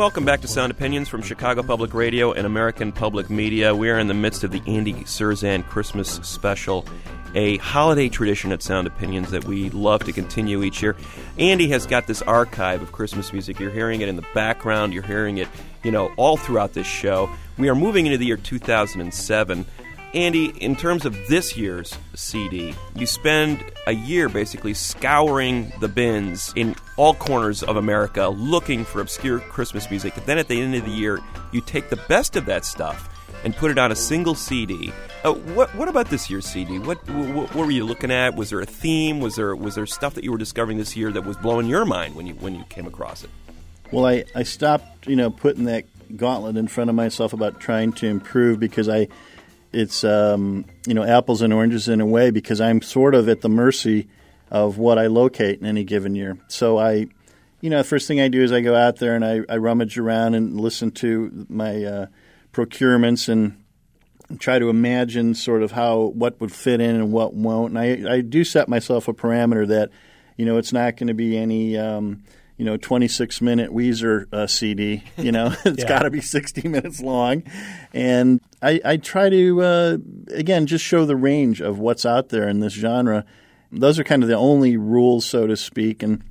Welcome 0.06 0.24
back 0.24 0.42
to 0.42 0.48
Sound 0.48 0.72
Opinions 0.72 1.10
from 1.10 1.24
Chicago 1.24 1.64
Public 1.64 1.96
Radio 1.96 2.32
and 2.32 2.46
American 2.46 2.92
Public 2.92 3.28
Media. 3.32 3.74
We 3.76 3.90
are 3.90 3.98
in 3.98 4.06
the 4.06 4.14
midst 4.14 4.44
of 4.44 4.52
the 4.52 4.62
Andy 4.68 4.94
Cirzan 4.94 5.68
Christmas 5.68 6.20
special, 6.22 6.86
a 7.34 7.58
holiday 7.58 8.08
tradition 8.08 8.52
at 8.52 8.62
Sound 8.62 8.86
Opinions 8.86 9.32
that 9.32 9.46
we 9.46 9.72
love 9.72 10.04
to 10.04 10.12
continue 10.12 10.62
each 10.62 10.84
year. 10.84 10.96
Andy 11.40 11.70
has 11.70 11.88
got 11.88 12.06
this 12.06 12.22
archive 12.22 12.84
of 12.84 12.92
Christmas 12.92 13.34
music. 13.34 13.60
You're 13.60 13.72
hearing 13.72 14.02
it 14.02 14.08
in 14.08 14.16
the 14.16 14.26
background, 14.36 14.94
you're 14.94 15.02
hearing 15.02 15.40
it, 15.40 15.48
you 15.84 15.90
know, 15.90 16.14
all 16.18 16.38
throughout 16.38 16.74
this 16.74 16.86
show. 16.86 17.28
We 17.58 17.68
are 17.70 17.76
moving 17.76 18.06
into 18.06 18.20
the 18.20 18.28
year 18.28 18.38
2007. 18.38 19.66
Andy, 20.14 20.46
in 20.46 20.76
terms 20.76 21.06
of 21.06 21.16
this 21.28 21.58
year's 21.58 21.98
CD, 22.14 22.74
you 22.96 23.06
spend 23.06 23.64
a 23.88 23.94
year 23.94 24.30
basically 24.30 24.74
scouring 24.74 25.72
the 25.80 25.88
bins 25.88 26.54
in 26.56 26.76
all 26.96 27.14
corners 27.14 27.64
of 27.64 27.76
America 27.76 28.28
looking 28.30 28.86
for 28.86 29.02
obscure 29.02 29.40
Christmas 29.40 29.90
music. 29.90 30.16
And 30.18 30.26
Then 30.26 30.38
at 30.38 30.48
the 30.48 30.62
end 30.62 30.76
of 30.76 30.86
the 30.86 30.92
year, 30.92 31.20
you 31.52 31.62
take 31.62 31.90
the 31.90 31.98
best 32.08 32.36
of 32.36 32.46
that 32.46 32.66
stuff 32.66 33.10
and 33.44 33.56
put 33.56 33.72
it 33.72 33.78
on 33.78 33.92
a 33.92 33.96
single 33.96 34.36
CD. 34.36 34.92
Uh, 35.24 35.34
what 35.34 35.74
what 35.76 35.88
about 35.88 36.10
this 36.10 36.30
year's 36.30 36.46
CD? 36.46 36.80
What, 36.80 36.98
what 37.10 37.54
what 37.54 37.66
were 37.66 37.72
you 37.72 37.86
looking 37.86 38.12
at? 38.12 38.36
Was 38.36 38.50
there 38.50 38.62
a 38.62 38.66
theme? 38.66 39.20
Was 39.20 39.36
there 39.36 39.56
was 39.56 39.76
there 39.76 39.86
stuff 39.86 40.14
that 40.16 40.24
you 40.24 40.32
were 40.32 40.38
discovering 40.38 40.78
this 40.78 40.96
year 40.96 41.12
that 41.12 41.26
was 41.26 41.38
blowing 41.38 41.68
your 41.68 41.86
mind 41.86 42.16
when 42.16 42.26
you 42.26 42.34
when 42.36 42.56
you 42.56 42.64
came 42.70 42.88
across 42.88 43.24
it? 43.24 43.30
Well, 43.92 44.06
I, 44.06 44.26
I 44.34 44.44
stopped, 44.44 45.08
you 45.08 45.16
know, 45.16 45.30
putting 45.30 45.66
that 45.66 45.86
gauntlet 46.18 46.58
in 46.58 46.68
front 46.68 46.90
of 46.90 46.96
myself 46.96 47.34
about 47.34 47.60
trying 47.60 47.94
to 47.94 48.08
improve 48.08 48.60
because 48.60 48.90
I, 48.90 49.08
it's, 49.76 50.04
um, 50.04 50.66
you 50.88 50.94
know, 50.94 51.04
apples 51.04 51.42
and 51.42 51.54
oranges 51.54 51.88
in 51.88 52.02
a 52.02 52.06
way 52.06 52.32
because 52.32 52.62
I'm 52.62 52.82
sort 52.82 53.14
of 53.14 53.28
at 53.30 53.42
the 53.42 53.50
mercy 53.50 54.08
of 54.50 54.78
what 54.78 54.98
I 54.98 55.08
locate 55.08 55.60
in 55.60 55.66
any 55.66 55.84
given 55.84 56.16
year. 56.16 56.38
So 56.48 56.78
I, 56.78 57.08
you 57.62 57.70
know, 57.70 57.80
the 57.80 57.84
first 57.84 58.08
thing 58.08 58.22
I 58.22 58.28
do 58.28 58.42
is 58.42 58.52
I 58.52 58.62
go 58.62 58.76
out 58.76 58.98
there 58.98 59.16
and 59.16 59.26
I, 59.26 59.42
I 59.50 59.58
rummage 59.58 59.98
around 59.98 60.36
and 60.36 60.60
listen 60.60 60.92
to 60.92 61.46
my 61.50 61.84
uh, 61.84 62.06
procurements 62.54 63.28
and 63.28 63.62
try 64.40 64.60
to 64.60 64.70
imagine 64.70 65.36
sort 65.36 65.62
of 65.62 65.72
how 65.72 66.06
what 66.16 66.40
would 66.40 66.52
fit 66.52 66.80
in 66.80 66.96
and 66.96 67.12
what 67.12 67.34
won't. 67.34 67.78
And 67.78 67.80
I, 68.08 68.16
I 68.16 68.22
do 68.22 68.44
set 68.44 68.70
myself 68.70 69.08
a 69.08 69.14
parameter 69.14 69.68
that, 69.68 69.90
you 70.38 70.46
know, 70.46 70.58
it's 70.58 70.74
not 70.74 70.98
going 70.98 71.08
to 71.08 71.14
be 71.14 71.38
any. 71.38 71.78
Um, 71.78 72.24
you 72.58 72.64
know, 72.66 72.78
26 72.78 73.42
minute 73.42 73.72
Weezer 73.72 74.32
uh, 74.34 74.48
CD. 74.48 75.04
You 75.18 75.32
know, 75.32 75.54
it's 75.66 75.84
Yeah. 75.84 75.90
got 75.90 76.00
to 76.04 76.10
be 76.10 76.22
60 76.22 76.68
minutes 76.68 77.02
long. 77.02 77.44
And 77.94 78.40
I, 78.62 78.80
I 78.86 78.98
try 78.98 79.30
to, 79.30 79.62
uh, 79.62 79.98
again, 80.30 80.66
just 80.66 80.84
show 80.86 81.06
the 81.06 81.16
range 81.16 81.62
of 81.62 81.80
what's 81.80 82.06
out 82.06 82.30
there 82.30 82.48
in 82.48 82.60
this 82.62 82.74
genre. 82.74 83.26
Those 83.72 84.00
are 84.00 84.04
kind 84.04 84.24
of 84.24 84.30
the 84.30 84.38
only 84.38 84.78
rules, 84.78 85.26
so 85.26 85.48
to 85.48 85.58
speak. 85.58 86.02
And 86.02 86.24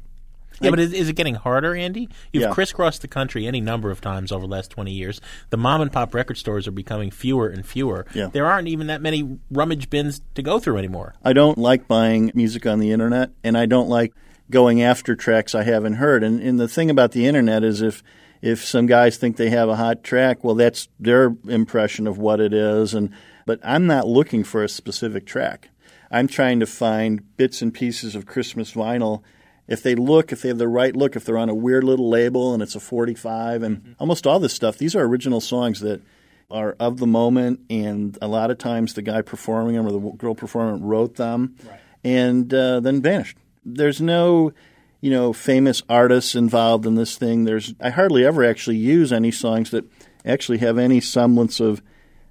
Yeah, 0.63 0.71
but 0.71 0.79
is, 0.81 0.93
is 0.95 1.09
it 1.11 1.17
getting 1.17 1.35
harder, 1.35 1.75
Andy? 1.75 2.09
You've 2.33 2.45
Yeah. 2.45 2.53
crisscrossed 2.53 3.03
the 3.03 3.09
country 3.09 3.47
any 3.47 3.61
number 3.61 3.91
of 3.91 4.01
times 4.01 4.33
over 4.33 4.47
the 4.47 4.51
last 4.53 4.71
20 4.71 4.93
years. 4.93 5.21
The 5.51 5.59
mom 5.59 5.83
and 5.83 5.93
pop 5.93 6.15
record 6.15 6.39
stores 6.39 6.67
are 6.67 6.71
becoming 6.73 7.11
fewer 7.11 7.49
and 7.49 7.67
fewer. 7.67 8.07
Yeah. 8.15 8.29
There 8.33 8.47
aren't 8.47 8.69
even 8.69 8.87
that 8.87 9.03
many 9.03 9.39
rummage 9.51 9.91
bins 9.91 10.23
to 10.37 10.43
go 10.43 10.59
through 10.59 10.79
anymore. 10.79 11.15
I 11.23 11.35
don't 11.35 11.59
like 11.59 11.87
buying 11.87 12.31
music 12.35 12.65
on 12.67 12.79
the 12.79 12.93
internet, 12.93 13.31
and 13.43 13.59
I 13.59 13.67
don't 13.67 13.91
like 13.91 14.15
going 14.55 14.81
after 14.81 15.17
tracks 15.17 15.53
I 15.53 15.65
haven't 15.65 15.95
heard. 15.95 16.23
And, 16.23 16.41
and 16.41 16.61
the 16.61 16.69
thing 16.69 16.89
about 16.89 17.11
the 17.11 17.27
internet 17.27 17.65
is 17.65 17.83
if 17.83 18.05
if 18.41 18.65
some 18.65 18.87
guys 18.87 19.17
think 19.17 19.37
they 19.37 19.51
have 19.51 19.69
a 19.69 19.77
hot 19.77 20.05
track, 20.05 20.45
well, 20.45 20.55
that's 20.55 20.89
their 21.01 21.35
impression 21.49 22.07
of 22.07 22.19
what 22.19 22.41
it 22.41 22.55
is. 22.55 22.95
And 22.95 23.11
but 23.47 23.59
I'm 23.65 23.89
not 23.89 24.07
looking 24.07 24.45
for 24.45 24.63
a 24.63 24.69
specific 24.69 25.27
track. 25.27 25.71
I'm 26.09 26.29
trying 26.29 26.61
to 26.61 26.67
find 26.67 27.37
bits 27.37 27.63
and 27.63 27.75
pieces 27.75 28.15
of 28.15 28.27
Christmas 28.27 28.73
vinyl. 28.73 29.23
If 29.67 29.83
they 29.83 29.97
look, 29.97 30.31
if 30.31 30.43
they 30.43 30.51
have 30.51 30.59
the 30.59 30.69
right 30.69 30.95
look, 30.95 31.17
if 31.17 31.25
they're 31.25 31.39
on 31.39 31.49
a 31.49 31.55
weird 31.55 31.83
little 31.83 32.09
label 32.09 32.55
and 32.55 32.63
it's 32.63 32.77
a 32.77 32.81
45, 32.81 33.63
and 33.65 33.97
almost 33.99 34.25
all 34.25 34.39
this 34.39 34.53
stuff, 34.53 34.79
these 34.79 34.95
are 34.95 35.03
original 35.03 35.41
songs 35.41 35.81
that 35.81 36.01
are 36.49 36.77
of 36.79 36.99
the 36.99 37.07
moment, 37.09 37.61
and 37.69 38.17
a 38.23 38.29
lot 38.29 38.53
of 38.53 38.59
times 38.59 38.95
the 38.95 39.03
guy 39.03 39.23
performing 39.23 39.75
them 39.75 39.87
or 39.87 39.91
the 39.91 40.17
girl 40.17 40.35
performing 40.37 40.81
them 40.81 40.87
wrote 40.87 41.17
them, 41.17 41.57
and 42.05 42.55
uh, 42.55 42.79
then 42.79 43.03
vanished. 43.03 43.39
There's 43.65 44.01
no, 44.01 44.53
you 45.01 45.11
know, 45.11 45.33
famous 45.33 45.83
artists 45.89 46.35
involved 46.35 46.87
in 46.87 46.95
this 46.95 47.17
thing. 47.17 47.45
There's 47.45 47.75
I 47.81 47.91
hardly 47.91 48.25
ever 48.25 48.45
actually 48.45 48.77
use 48.77 49.13
any 49.13 49.31
songs 49.31 49.71
that 49.71 49.85
actually 50.25 50.59
have 50.59 50.79
any 50.79 51.01
semblance 51.01 51.61
of 51.61 51.83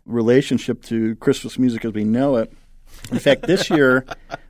relationship 0.05 0.83
to 0.83 1.15
Christmas 1.15 1.57
music 1.57 1.85
as 1.85 1.93
we 1.93 2.03
know 2.03 2.35
it. 2.37 2.51
In 3.11 3.19
fact, 3.19 3.43
this 3.43 3.69
year, 3.69 4.05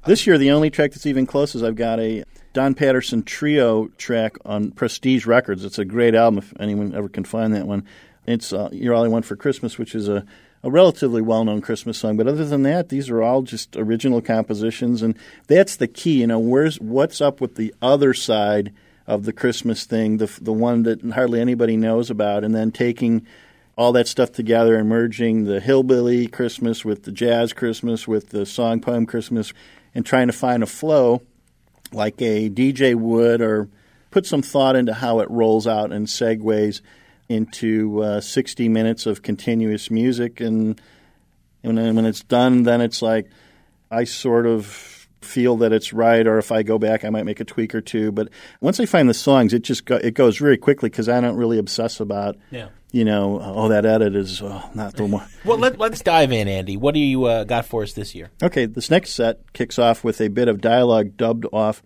this 0.06 0.26
year 0.26 0.38
the 0.38 0.52
only 0.52 0.70
track 0.70 0.92
that's 0.92 1.06
even 1.06 1.26
close 1.26 1.56
is 1.56 1.64
I've 1.64 1.76
got 1.76 2.00
a 2.00 2.24
Don 2.54 2.76
Patterson 2.76 3.24
trio 3.24 3.88
track 3.98 4.38
on 4.46 4.72
Prestige 4.72 5.26
Records. 5.26 5.66
It's 5.66 5.80
a 5.80 5.86
great 5.86 6.16
album 6.16 6.38
if 6.38 6.54
anyone 6.60 6.94
ever 6.94 7.10
can 7.10 7.24
find 7.24 7.54
that 7.56 7.68
one. 7.68 7.86
It's 8.26 8.54
uh, 8.54 8.70
"You're 8.72 8.94
All 8.94 9.04
I 9.04 9.08
Want 9.08 9.26
for 9.26 9.36
Christmas," 9.36 9.78
which 9.78 9.96
is 9.96 10.08
a, 10.08 10.26
a 10.64 10.72
relatively 10.72 11.22
well-known 11.22 11.62
Christmas 11.62 11.98
song. 11.98 12.16
But 12.16 12.28
other 12.28 12.46
than 12.46 12.64
that, 12.64 12.90
these 12.90 13.10
are 13.10 13.22
all 13.22 13.42
just 13.42 13.76
original 13.76 14.22
compositions, 14.22 15.02
and 15.02 15.18
that's 15.48 15.76
the 15.76 15.88
key. 15.88 16.22
You 16.22 16.28
know, 16.28 16.40
where's 16.40 16.80
what's 16.80 17.22
up 17.22 17.42
with 17.42 17.56
the 17.56 17.74
other 17.82 18.14
side 18.14 18.74
of 19.06 19.26
the 19.26 19.34
Christmas 19.34 19.84
thing, 19.84 20.18
the 20.18 20.32
the 20.42 20.54
one 20.54 20.84
that 20.84 21.04
hardly 21.04 21.42
anybody 21.42 21.76
knows 21.76 22.10
about, 22.10 22.44
and 22.44 22.56
then 22.56 22.72
taking 22.72 23.26
all 23.76 23.92
that 23.92 24.08
stuff 24.08 24.32
together 24.32 24.76
and 24.76 24.88
merging 24.88 25.46
the 25.46 25.60
hillbilly 25.60 26.28
Christmas 26.28 26.86
with 26.86 27.04
the 27.04 27.12
jazz 27.12 27.54
Christmas 27.54 28.08
with 28.08 28.30
the 28.30 28.46
song 28.46 28.80
poem 28.80 29.06
Christmas 29.06 29.52
and 29.96 30.06
trying 30.06 30.28
to 30.28 30.34
find 30.34 30.62
a 30.62 30.68
flow 30.68 31.22
like 31.92 32.22
a 32.22 32.50
DJ 32.50 32.96
would 32.96 33.42
or 33.42 33.68
put 34.12 34.26
some 34.26 34.44
thought 34.44 34.76
into 34.76 34.94
how 34.94 35.20
it 35.20 35.30
rolls 35.30 35.66
out 35.66 35.92
and 35.92 36.06
segues 36.06 36.82
into 37.30 38.02
uh, 38.04 38.22
60 38.22 38.70
minutes 38.70 39.06
of 39.06 39.22
continuous 39.22 39.90
music 39.90 40.40
and 40.42 40.80
and 41.64 41.78
then 41.78 41.96
when 41.96 42.06
it's 42.06 42.22
done 42.24 42.64
then 42.64 42.82
it's 42.82 43.02
like 43.02 43.28
I 43.90 44.04
sort 44.04 44.46
of 44.46 44.66
feel 45.22 45.56
that 45.58 45.72
it's 45.72 45.94
right 45.94 46.28
or 46.28 46.38
if 46.38 46.52
I 46.52 46.64
go 46.64 46.78
back 46.78 47.06
I 47.06 47.10
might 47.10 47.24
make 47.24 47.40
a 47.40 47.46
tweak 47.46 47.74
or 47.74 47.80
two 47.82 48.12
but 48.12 48.28
once 48.60 48.80
I 48.80 48.86
find 48.86 49.08
the 49.08 49.14
songs 49.14 49.54
it 49.54 49.62
just 49.62 49.86
go, 49.86 49.96
it 49.96 50.14
goes 50.16 50.38
very 50.38 50.58
quickly 50.58 50.90
cuz 50.90 51.08
I 51.08 51.22
don't 51.22 51.38
really 51.38 51.58
obsess 51.58 52.02
about 52.02 52.36
Yeah. 52.52 52.68
you 52.92 53.06
know 53.06 53.40
oh 53.42 53.70
that 53.70 53.86
edit 53.86 54.16
is 54.18 54.42
oh, 54.42 54.70
not 54.76 54.96
the 54.98 55.06
one 55.06 55.26
Well, 55.46 55.58
let, 55.58 55.80
let's 55.80 56.02
dive 56.02 56.32
in, 56.34 56.48
Andy. 56.50 56.76
What 56.76 56.94
do 56.94 57.00
you 57.00 57.24
uh, 57.26 57.46
got 57.46 57.66
for 57.66 57.84
us 57.84 57.94
this 57.94 58.14
year? 58.14 58.32
Okay, 58.42 58.66
this 58.66 58.90
next 58.92 59.12
set 59.12 59.54
kicks 59.54 59.80
off 59.80 60.04
with 60.04 60.20
a 60.20 60.28
bit 60.28 60.50
of 60.50 60.60
dialogue 60.60 61.16
dubbed 61.16 61.46
off 61.54 61.82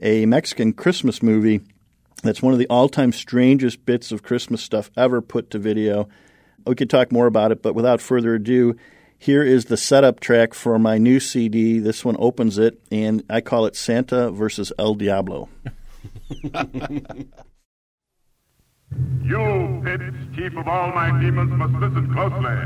a 0.00 0.26
Mexican 0.26 0.72
Christmas 0.72 1.22
movie 1.22 1.60
that's 2.22 2.42
one 2.42 2.52
of 2.52 2.58
the 2.58 2.66
all 2.68 2.88
time 2.88 3.12
strangest 3.12 3.84
bits 3.86 4.12
of 4.12 4.22
Christmas 4.22 4.62
stuff 4.62 4.90
ever 4.96 5.20
put 5.20 5.50
to 5.50 5.58
video. 5.58 6.08
We 6.66 6.74
could 6.74 6.90
talk 6.90 7.10
more 7.10 7.26
about 7.26 7.52
it, 7.52 7.62
but 7.62 7.74
without 7.74 8.00
further 8.00 8.34
ado, 8.34 8.76
here 9.18 9.42
is 9.42 9.66
the 9.66 9.76
setup 9.76 10.20
track 10.20 10.54
for 10.54 10.78
my 10.78 10.98
new 10.98 11.20
CD. 11.20 11.78
This 11.78 12.04
one 12.04 12.16
opens 12.18 12.58
it, 12.58 12.80
and 12.90 13.22
I 13.28 13.40
call 13.40 13.66
it 13.66 13.76
Santa 13.76 14.30
versus 14.30 14.72
El 14.78 14.94
Diablo. 14.94 15.48
You, 19.22 19.80
Pitch, 19.84 20.00
chief 20.34 20.56
of 20.56 20.66
all 20.66 20.90
my 20.90 21.16
demons, 21.20 21.52
must 21.52 21.74
listen 21.74 22.12
closely. 22.12 22.56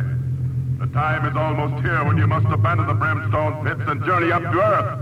The 0.79 0.87
time 0.95 1.27
is 1.27 1.37
almost 1.37 1.85
here 1.85 2.03
when 2.05 2.17
you 2.17 2.27
must 2.27 2.47
abandon 2.47 2.87
the 2.87 2.95
brimstone 2.95 3.65
pits 3.65 3.83
and 3.87 4.03
journey 4.05 4.33
up 4.33 4.43
to 4.43 4.59
earth. 4.59 4.99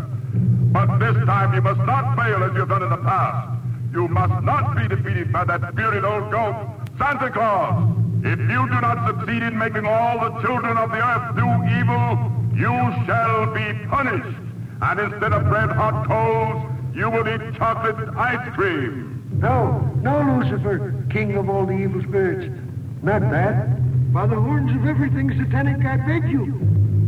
But 0.73 0.99
this 0.99 1.15
time 1.25 1.55
you 1.55 1.63
must 1.63 1.81
not 1.81 2.17
fail 2.17 2.43
as 2.43 2.53
you've 2.57 2.69
done 2.69 2.83
in 2.83 2.91
the 2.91 2.97
past. 2.97 3.52
You 3.93 4.09
must 4.09 4.43
not 4.43 4.75
be 4.75 4.89
defeated 4.89 5.31
by 5.33 5.45
that 5.45 5.75
bearded 5.75 6.05
old 6.05 6.31
goat, 6.31 6.55
Santa 6.99 7.31
Claus. 7.31 7.95
If 8.25 8.39
you 8.39 8.67
do 8.69 8.81
not 8.81 9.07
succeed 9.07 9.43
in 9.43 9.59
making 9.59 9.85
all 9.85 10.19
the 10.19 10.41
children 10.41 10.79
of 10.79 10.91
the 10.91 10.97
earth 10.97 11.37
do 11.37 11.45
evil, 11.77 12.33
you 12.55 12.73
shall 13.05 13.53
be 13.53 13.87
punished. 13.89 14.39
And 14.81 14.99
instead 14.99 15.35
of 15.35 15.45
red 15.47 15.71
hot 15.71 16.07
coals, 16.07 16.73
you 16.95 17.11
will 17.11 17.29
eat 17.29 17.55
chocolate 17.59 18.17
ice 18.17 18.55
cream. 18.55 19.29
No, 19.35 19.81
no, 20.01 20.41
Lucifer, 20.41 21.05
king 21.11 21.37
of 21.37 21.51
all 21.51 21.67
the 21.67 21.77
evil 21.77 22.03
spirits. 22.03 22.51
Not 23.03 23.21
that. 23.31 24.13
By 24.13 24.27
the 24.27 24.37
horns 24.37 24.71
of 24.75 24.87
everything 24.87 25.31
satanic, 25.39 25.85
I 25.85 25.99
beg 25.99 26.31
you. 26.31 26.47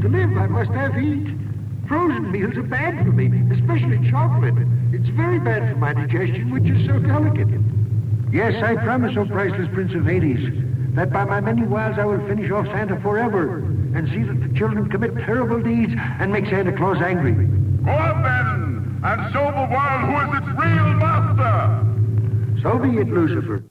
To 0.03 0.09
live, 0.09 0.37
I 0.37 0.49
must 0.49 0.71
have 0.73 0.95
heat. 0.95 1.44
Frozen 1.89 2.33
meals 2.33 2.57
are 2.57 2.63
bad 2.63 3.05
for 3.05 3.13
me, 3.13 3.27
especially 3.55 4.11
chocolate. 4.11 4.55
It's 4.93 5.09
very 5.11 5.39
bad 5.39 5.71
for 5.71 5.79
my 5.79 5.93
digestion, 5.93 6.51
which 6.51 6.65
is 6.65 6.87
so 6.87 6.99
delicate. 6.99 7.49
Yes, 8.33 8.63
I 8.63 8.77
promise, 8.77 9.17
O 9.17 9.27
priceless 9.27 9.69
Prince 9.73 9.95
of 9.95 10.07
Hades, 10.07 10.51
that 10.95 11.13
by 11.13 11.25
my 11.25 11.41
many 11.41 11.67
wiles 11.67 11.99
I 11.99 12.05
will 12.05 12.27
finish 12.27 12.51
off 12.51 12.67
Santa 12.67 12.99
forever 13.01 13.59
and 13.95 14.09
see 14.09 14.23
that 14.23 14.41
the 14.41 14.59
children 14.59 14.89
commit 14.89 15.15
terrible 15.25 15.63
deeds 15.63 15.93
and 16.19 16.33
make 16.33 16.47
Santa 16.47 16.73
Claus 16.73 17.01
angry. 17.03 17.35
Go 17.35 17.91
up 17.91 18.23
then, 18.23 19.01
and 19.05 19.33
show 19.33 19.45
the 19.45 19.69
world 19.71 20.01
who 20.09 20.17
is 20.21 20.39
its 20.39 20.49
real 20.59 20.95
master. 20.95 22.63
So 22.63 22.79
be 22.79 22.99
it, 22.99 23.09
Lucifer. 23.09 23.63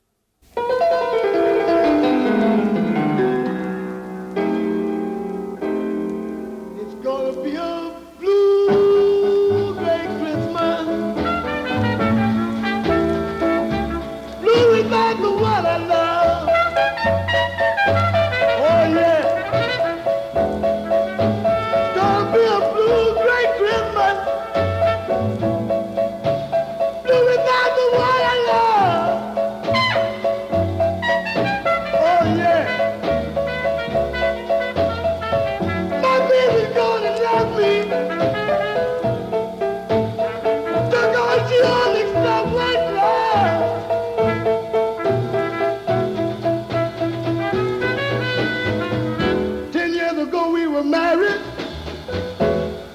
were 50.74 50.84
married. 50.84 51.40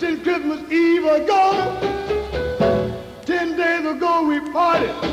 Till 0.01 0.19
Christmas 0.19 0.61
Eve 0.73 1.05
ago, 1.05 1.79
ten 3.25 3.57
days 3.57 3.87
ago 3.87 4.27
we 4.27 4.41
parted. 4.53 5.08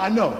I 0.00 0.08
know. 0.08 0.32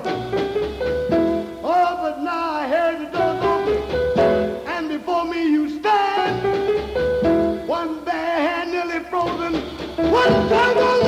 Oh, 1.62 1.98
but 2.00 2.22
now 2.22 2.50
I 2.50 2.66
hear 2.66 2.98
the 2.98 3.04
door's 3.12 3.44
open, 3.44 4.66
and 4.66 4.88
before 4.88 5.26
me 5.26 5.42
you 5.42 5.68
stand. 5.78 7.68
One 7.68 8.02
bare 8.02 8.40
hand 8.48 8.72
nearly 8.72 9.00
frozen, 9.10 9.60
one 10.10 10.48
tongue 10.48 10.99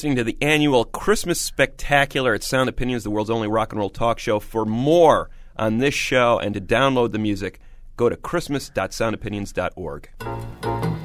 listening 0.00 0.16
to 0.16 0.24
the 0.24 0.38
annual 0.40 0.86
Christmas 0.86 1.38
Spectacular 1.38 2.32
at 2.32 2.42
Sound 2.42 2.70
Opinions, 2.70 3.04
the 3.04 3.10
world's 3.10 3.28
only 3.28 3.48
rock 3.48 3.72
and 3.72 3.78
roll 3.78 3.90
talk 3.90 4.18
show. 4.18 4.40
For 4.40 4.64
more 4.64 5.28
on 5.58 5.76
this 5.76 5.92
show 5.92 6.38
and 6.38 6.54
to 6.54 6.60
download 6.60 7.12
the 7.12 7.18
music, 7.18 7.60
go 7.98 8.08
to 8.08 8.16
christmas.soundopinions.org. 8.16 10.99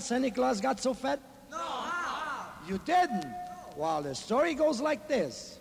you 0.00 0.06
guys 0.06 0.08
hear 0.08 0.18
how 0.18 0.24
the 0.24 0.24
Santa 0.24 0.30
Claus 0.30 0.60
got 0.60 0.80
so 0.80 0.94
fat? 0.94 1.20
No. 1.50 1.58
You 2.68 2.78
didn't? 2.84 3.26
Well, 3.76 4.02
the 4.02 4.14
story 4.14 4.54
goes 4.54 4.80
like 4.80 5.08
this. 5.08 5.58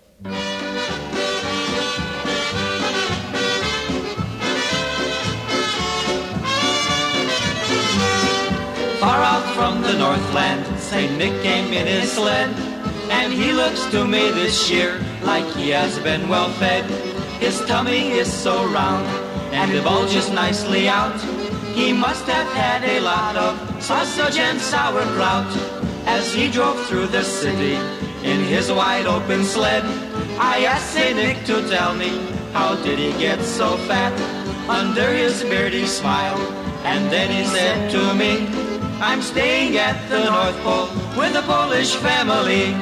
Far 8.99 9.21
out 9.23 9.55
from 9.55 9.81
the 9.81 9.93
Northland, 9.97 10.79
St. 10.79 11.17
Nick 11.17 11.41
came 11.41 11.73
in 11.73 11.87
his 11.87 12.11
sled. 12.11 12.49
And 13.11 13.33
he 13.33 13.53
looks 13.53 13.85
to 13.87 14.05
me 14.05 14.31
this 14.31 14.69
year 14.69 14.99
like 15.23 15.45
he 15.55 15.69
has 15.71 15.97
been 15.99 16.29
well 16.29 16.49
fed. 16.59 16.85
His 17.39 17.59
tummy 17.65 18.11
is 18.11 18.31
so 18.31 18.67
round, 18.69 19.07
and 19.51 19.71
it 19.71 19.83
bulges 19.83 20.29
nicely 20.29 20.87
out. 20.87 21.19
He 21.73 21.93
must 21.93 22.25
have 22.25 22.47
had 22.53 22.83
a 22.83 22.99
lot 22.99 23.35
of 23.35 23.68
sausage 23.79 24.37
and 24.37 24.59
sauerkraut. 24.59 25.47
As 26.05 26.33
he 26.33 26.49
drove 26.49 26.79
through 26.87 27.07
the 27.07 27.23
city 27.23 27.75
in 28.23 28.39
his 28.43 28.71
wide 28.71 29.05
open 29.05 29.43
sled, 29.43 29.83
I 30.39 30.65
asked 30.65 30.93
St. 30.93 31.15
Nick 31.15 31.45
to 31.45 31.67
tell 31.69 31.95
me, 31.95 32.19
how 32.53 32.75
did 32.83 32.97
he 32.99 33.11
get 33.19 33.41
so 33.41 33.77
fat? 33.87 34.13
Under 34.69 35.11
his 35.11 35.43
beard 35.43 35.73
he 35.73 35.85
smiled, 35.85 36.39
and 36.83 37.11
then 37.11 37.29
he 37.31 37.43
said 37.49 37.91
to 37.91 38.13
me, 38.13 38.47
I'm 39.01 39.21
staying 39.21 39.77
at 39.77 40.09
the 40.09 40.25
North 40.25 40.57
Pole 40.61 40.89
with 41.17 41.35
a 41.35 41.41
Polish 41.43 41.95
family. 41.95 42.75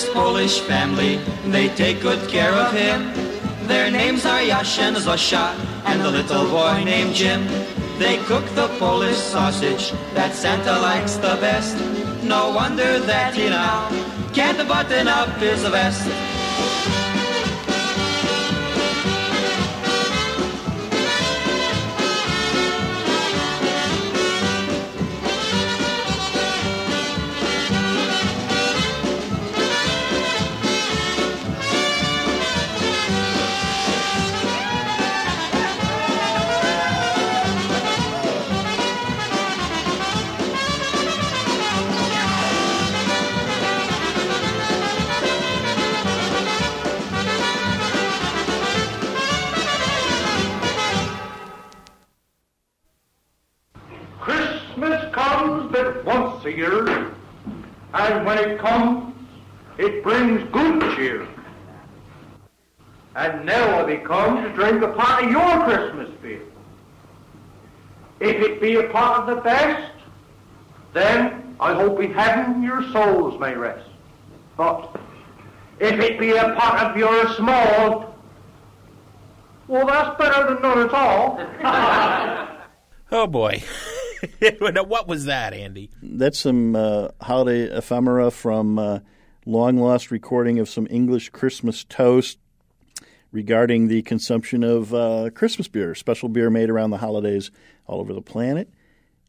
This 0.00 0.14
Polish 0.14 0.60
family, 0.60 1.16
they 1.44 1.68
take 1.68 2.00
good 2.00 2.26
care 2.30 2.54
of 2.54 2.72
him. 2.72 3.12
Their 3.68 3.90
names 3.90 4.24
are 4.24 4.42
Yash 4.42 4.78
and 4.78 4.96
Zosha, 4.96 5.52
and 5.84 6.00
the 6.00 6.10
little 6.10 6.48
boy 6.48 6.84
named 6.84 7.14
Jim. 7.14 7.46
They 7.98 8.16
cook 8.24 8.46
the 8.54 8.68
Polish 8.78 9.18
sausage 9.18 9.92
that 10.14 10.32
Santa 10.32 10.80
likes 10.80 11.16
the 11.16 11.36
best. 11.44 11.76
No 12.24 12.50
wonder 12.50 12.98
that 13.00 13.34
he 13.34 13.50
now 13.50 13.90
can't 14.32 14.66
button 14.66 15.06
up 15.06 15.36
his 15.36 15.60
vest. 15.68 16.29
Drink 64.60 64.82
a 64.82 64.92
part 64.92 65.24
of 65.24 65.30
your 65.30 65.64
Christmas 65.64 66.10
beer. 66.22 66.42
If 68.20 68.36
it 68.42 68.60
be 68.60 68.74
a 68.74 68.88
part 68.90 69.20
of 69.20 69.34
the 69.34 69.40
best, 69.40 69.92
then 70.92 71.56
I 71.58 71.72
hope 71.72 71.98
in 72.00 72.12
heaven 72.12 72.62
your 72.62 72.82
souls 72.92 73.40
may 73.40 73.54
rest. 73.54 73.88
But 74.58 75.00
if 75.78 75.98
it 75.98 76.20
be 76.20 76.32
a 76.32 76.54
part 76.54 76.80
of 76.80 76.96
your 76.98 77.34
small, 77.36 78.14
well, 79.66 79.86
that's 79.86 80.18
better 80.18 80.52
than 80.52 80.62
none 80.62 80.78
at 80.80 80.94
all. 80.94 82.46
Oh 83.12 83.26
boy. 83.26 83.60
What 84.60 85.08
was 85.08 85.24
that, 85.24 85.52
Andy? 85.52 85.90
That's 86.00 86.38
some 86.38 86.76
uh, 86.76 87.08
holiday 87.20 87.62
ephemera 87.76 88.30
from 88.30 88.78
uh, 88.78 89.00
long 89.46 89.78
lost 89.78 90.10
recording 90.12 90.60
of 90.60 90.68
some 90.68 90.86
English 90.90 91.30
Christmas 91.30 91.82
toast 91.82 92.38
regarding 93.32 93.88
the 93.88 94.02
consumption 94.02 94.62
of 94.62 94.92
uh, 94.92 95.30
Christmas 95.34 95.68
beer, 95.68 95.94
special 95.94 96.28
beer 96.28 96.50
made 96.50 96.70
around 96.70 96.90
the 96.90 96.98
holidays 96.98 97.50
all 97.86 98.00
over 98.00 98.12
the 98.12 98.22
planet. 98.22 98.68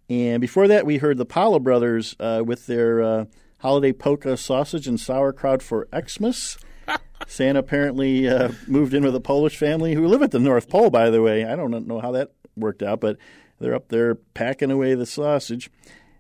And 0.10 0.42
before 0.42 0.68
that, 0.68 0.86
we 0.86 0.98
heard 0.98 1.18
the 1.18 1.26
Paula 1.26 1.60
brothers 1.60 2.16
uh, 2.20 2.44
with 2.46 2.66
their 2.66 3.02
uh, 3.02 3.26
holiday 3.60 3.94
polka 3.94 4.36
sausage 4.36 4.88
and 4.88 5.00
sauerkraut 5.00 5.62
for 5.62 5.88
Xmas. 5.96 6.58
Santa 7.28 7.60
apparently 7.60 8.28
uh, 8.28 8.52
moved 8.68 8.94
in 8.94 9.04
with 9.04 9.16
a 9.16 9.22
Polish 9.22 9.56
family 9.56 9.94
who 9.94 10.08
live 10.08 10.22
at 10.22 10.32
the 10.32 10.40
North 10.40 10.68
Pole, 10.68 10.90
by 10.90 11.10
the 11.10 11.22
way. 11.22 11.46
I 11.46 11.56
don't 11.56 11.88
know 11.88 12.02
how 12.02 12.12
that 12.12 12.32
worked 12.58 12.84
out, 12.84 13.00
but 13.00 13.18
they're 13.60 13.76
up 13.76 13.90
there 13.90 14.16
packing 14.16 14.72
away 14.72 14.96
the 14.96 15.06
sausage. 15.06 15.70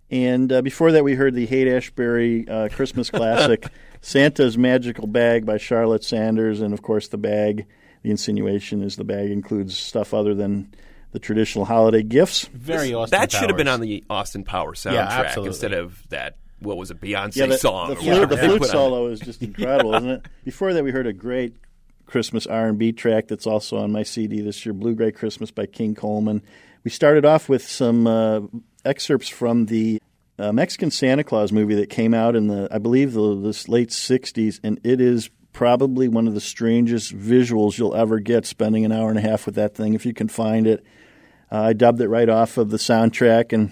And 0.10 0.52
uh, 0.52 0.62
before 0.62 0.92
that, 0.92 1.04
we 1.04 1.16
heard 1.16 1.34
the 1.34 1.46
Haight 1.46 1.68
Ashbury 1.68 2.48
uh, 2.48 2.70
Christmas 2.70 3.10
classic, 3.10 3.66
Santa's 4.02 4.58
Magical 4.58 5.08
Bag 5.08 5.46
by 5.46 5.58
Charlotte 5.58 6.04
Sanders. 6.04 6.62
And 6.62 6.74
of 6.74 6.82
course, 6.82 7.08
the 7.08 7.18
bag, 7.18 7.66
the 8.04 8.10
insinuation 8.12 8.82
is 8.82 8.96
the 8.96 9.04
bag 9.04 9.32
includes 9.32 9.78
stuff 9.78 10.14
other 10.14 10.34
than 10.34 10.74
the 11.12 11.20
traditional 11.20 11.66
holiday 11.66 12.04
gifts. 12.04 12.46
Very 12.54 12.94
Austin 12.94 13.20
That 13.20 13.32
should 13.32 13.50
have 13.50 13.58
been 13.58 13.68
on 13.68 13.82
the 13.82 14.04
Austin 14.10 14.44
Power 14.44 14.74
soundtrack 14.74 15.36
Yeah, 15.36 15.44
instead 15.44 15.74
of 15.74 16.04
that. 16.10 16.36
What 16.60 16.78
was 16.78 16.92
it, 16.92 17.02
Beyonce 17.02 17.38
Yeah, 17.38 17.48
the, 17.48 17.58
song? 17.58 17.90
the 17.90 17.96
or 17.96 17.98
flute, 17.98 18.30
the 18.30 18.38
flute 18.38 18.66
solo 18.66 19.08
is 19.08 19.20
just 19.20 19.42
incredible, 19.42 19.96
isn't 19.96 20.10
it? 20.10 20.26
Before 20.46 20.74
that, 20.74 20.84
we 20.84 20.92
heard 20.92 21.08
a 21.08 21.14
great 21.14 21.56
Christmas 22.06 22.46
R&B 22.46 22.92
track 22.92 23.28
that's 23.28 23.48
also 23.48 23.78
on 23.78 23.92
my 23.92 24.04
CD 24.04 24.42
this 24.42 24.64
year, 24.66 24.74
"Blue 24.74 24.94
Gray 24.94 25.12
Christmas" 25.12 25.50
by 25.50 25.66
King 25.66 25.96
Coleman. 25.96 26.44
We 26.84 26.92
started 26.92 27.26
off 27.26 27.50
with 27.50 27.66
some 27.68 28.06
uh, 28.06 28.42
excerpts 28.86 29.28
from 29.28 29.66
the 29.68 30.00
uh, 30.42 30.52
Mexican 30.52 30.92
Santa 30.92 31.24
Claus 31.24 31.52
movie 31.52 31.76
that 31.76 31.90
came 31.90 32.14
out 32.14 32.36
in 32.36 32.48
the, 32.48 32.68
I 32.72 32.80
believe, 32.80 33.14
the 33.14 33.40
this 33.40 33.68
late 33.68 33.90
'60s, 33.90 34.60
and 34.64 34.80
it 34.84 35.00
is 35.00 35.30
probably 35.54 36.08
one 36.08 36.28
of 36.28 36.34
the 36.34 36.42
strangest 36.42 37.16
visuals 37.16 37.78
you'll 37.78 37.96
ever 37.96 38.20
get. 38.20 38.46
Spending 38.46 38.84
an 38.86 38.92
hour 38.92 39.10
and 39.10 39.20
a 39.20 39.22
half 39.22 39.46
with 39.46 39.56
that 39.56 39.76
thing, 39.76 39.94
if 39.94 40.06
you 40.06 40.14
can 40.14 40.28
find 40.28 40.68
it. 40.68 40.84
Uh, 41.52 41.62
I 41.62 41.74
dubbed 41.74 42.02
it 42.02 42.08
right 42.08 42.30
off 42.30 42.58
of 42.58 42.70
the 42.70 42.78
soundtrack, 42.78 43.54
and 43.54 43.72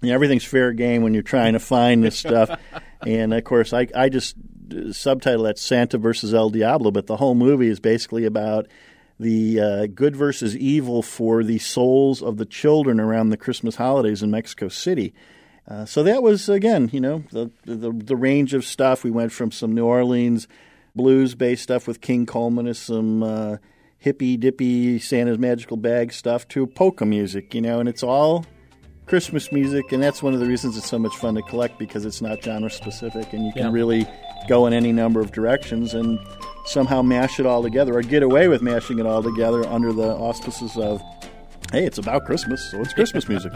you 0.00 0.08
know, 0.08 0.14
everything's 0.14 0.44
fair 0.44 0.72
game 0.72 1.02
when 1.02 1.14
you're 1.14 1.22
trying 1.22 1.52
to 1.52 1.58
find 1.58 2.02
this 2.02 2.16
stuff. 2.16 2.58
and 3.06 3.34
of 3.34 3.44
course, 3.44 3.72
I, 3.72 3.88
I 3.94 4.08
just 4.08 4.36
uh, 4.74 4.92
subtitle 4.92 5.44
that 5.44 5.58
Santa 5.58 5.98
versus 5.98 6.32
El 6.32 6.50
Diablo, 6.50 6.90
but 6.90 7.06
the 7.06 7.16
whole 7.16 7.34
movie 7.34 7.68
is 7.68 7.80
basically 7.80 8.24
about 8.24 8.66
the 9.20 9.60
uh, 9.60 9.86
good 9.86 10.14
versus 10.14 10.56
evil 10.56 11.02
for 11.02 11.42
the 11.42 11.58
souls 11.58 12.22
of 12.22 12.36
the 12.36 12.46
children 12.46 13.00
around 13.00 13.30
the 13.30 13.36
Christmas 13.36 13.76
holidays 13.76 14.22
in 14.22 14.30
Mexico 14.30 14.68
City. 14.68 15.12
Uh, 15.68 15.84
so 15.84 16.02
that 16.02 16.22
was 16.22 16.48
again, 16.48 16.88
you 16.92 17.00
know, 17.00 17.22
the, 17.30 17.50
the 17.66 17.90
the 17.92 18.16
range 18.16 18.54
of 18.54 18.64
stuff. 18.64 19.04
We 19.04 19.10
went 19.10 19.32
from 19.32 19.52
some 19.52 19.74
New 19.74 19.84
Orleans 19.84 20.48
blues-based 20.96 21.62
stuff 21.62 21.86
with 21.86 22.00
King 22.00 22.26
Coleman 22.26 22.64
to 22.64 22.74
some 22.74 23.22
uh, 23.22 23.56
hippy 23.98 24.36
dippy 24.36 24.98
Santa's 24.98 25.38
Magical 25.38 25.76
Bag 25.76 26.12
stuff 26.12 26.48
to 26.48 26.66
polka 26.66 27.04
music, 27.04 27.54
you 27.54 27.60
know, 27.60 27.78
and 27.80 27.88
it's 27.88 28.02
all 28.02 28.46
Christmas 29.06 29.52
music, 29.52 29.92
and 29.92 30.02
that's 30.02 30.22
one 30.22 30.34
of 30.34 30.40
the 30.40 30.46
reasons 30.46 30.76
it's 30.76 30.88
so 30.88 30.98
much 30.98 31.14
fun 31.16 31.34
to 31.34 31.42
collect 31.42 31.78
because 31.78 32.04
it's 32.04 32.20
not 32.20 32.42
genre 32.42 32.70
specific, 32.70 33.32
and 33.32 33.44
you 33.44 33.52
can 33.52 33.66
Yeah. 33.66 33.72
really 33.72 34.06
go 34.48 34.66
in 34.66 34.72
any 34.72 34.92
number 34.92 35.20
of 35.20 35.32
directions 35.32 35.94
and 35.94 36.18
somehow 36.66 37.00
mash 37.02 37.38
it 37.38 37.46
all 37.46 37.62
together, 37.62 37.96
or 37.96 38.02
get 38.02 38.22
away 38.22 38.48
with 38.48 38.60
mashing 38.60 38.98
it 38.98 39.06
all 39.06 39.22
together 39.22 39.66
under 39.68 39.92
the 39.92 40.08
auspices 40.16 40.76
of, 40.76 41.02
hey, 41.72 41.84
it's 41.84 41.98
about 41.98 42.24
Christmas, 42.24 42.70
so 42.70 42.80
it's 42.80 42.92
Christmas 42.94 43.28
music. 43.28 43.52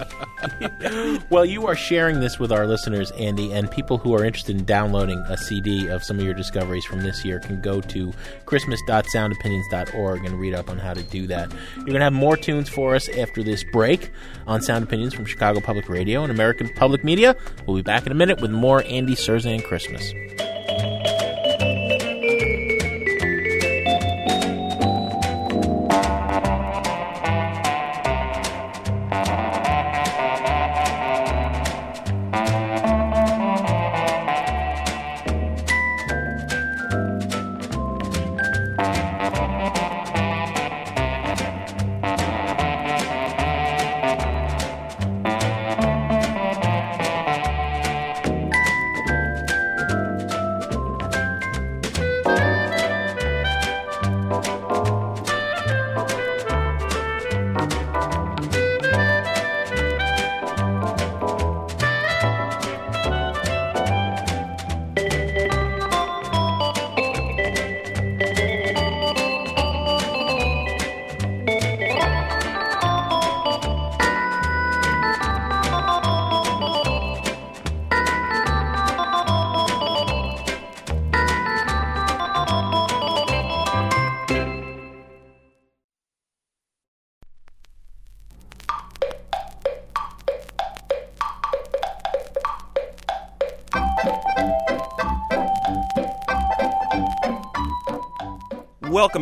well, 1.31 1.45
you 1.45 1.67
are 1.67 1.75
sharing 1.75 2.21
this 2.21 2.39
with 2.39 2.53
our 2.53 2.67
listeners, 2.67 3.11
Andy, 3.13 3.53
and 3.53 3.71
people 3.71 3.99
who 3.99 4.15
are 4.15 4.25
interested 4.25 4.57
in 4.57 4.65
downloading 4.65 5.19
a 5.29 5.37
CD 5.37 5.89
of 5.89 6.05
some 6.05 6.19
of 6.19 6.25
your 6.25 6.35
discoveries 6.35 6.85
from 6.85 7.03
this 7.03 7.25
year 7.25 7.41
can 7.41 7.61
go 7.61 7.81
to 7.81 8.13
christmas.soundopinions.org 8.47 10.25
and 10.25 10.39
read 10.39 10.55
up 10.55 10.69
on 10.69 10.79
how 10.79 10.95
to 10.95 11.03
do 11.05 11.27
that. 11.27 11.51
You're 11.77 11.87
going 11.87 11.99
to 11.99 12.05
have 12.05 12.13
more 12.13 12.37
tunes 12.37 12.69
for 12.69 12.95
us 12.95 13.09
after 13.11 13.43
this 13.43 13.65
break 13.73 14.11
on 14.47 14.61
Sound 14.61 14.85
Opinions 14.85 15.15
from 15.15 15.25
Chicago 15.25 15.61
Public 15.61 15.89
Radio 15.89 16.23
and 16.23 16.31
American 16.31 16.69
Public 16.75 17.05
Media. 17.05 17.37
We'll 17.67 17.77
be 17.77 17.83
back 17.83 18.07
in 18.07 18.13
a 18.13 18.17
minute 18.17 18.41
with 18.41 18.51
more 18.51 18.83
Andy 18.85 19.15
Cirzan 19.15 19.65
Christmas. 19.65 20.13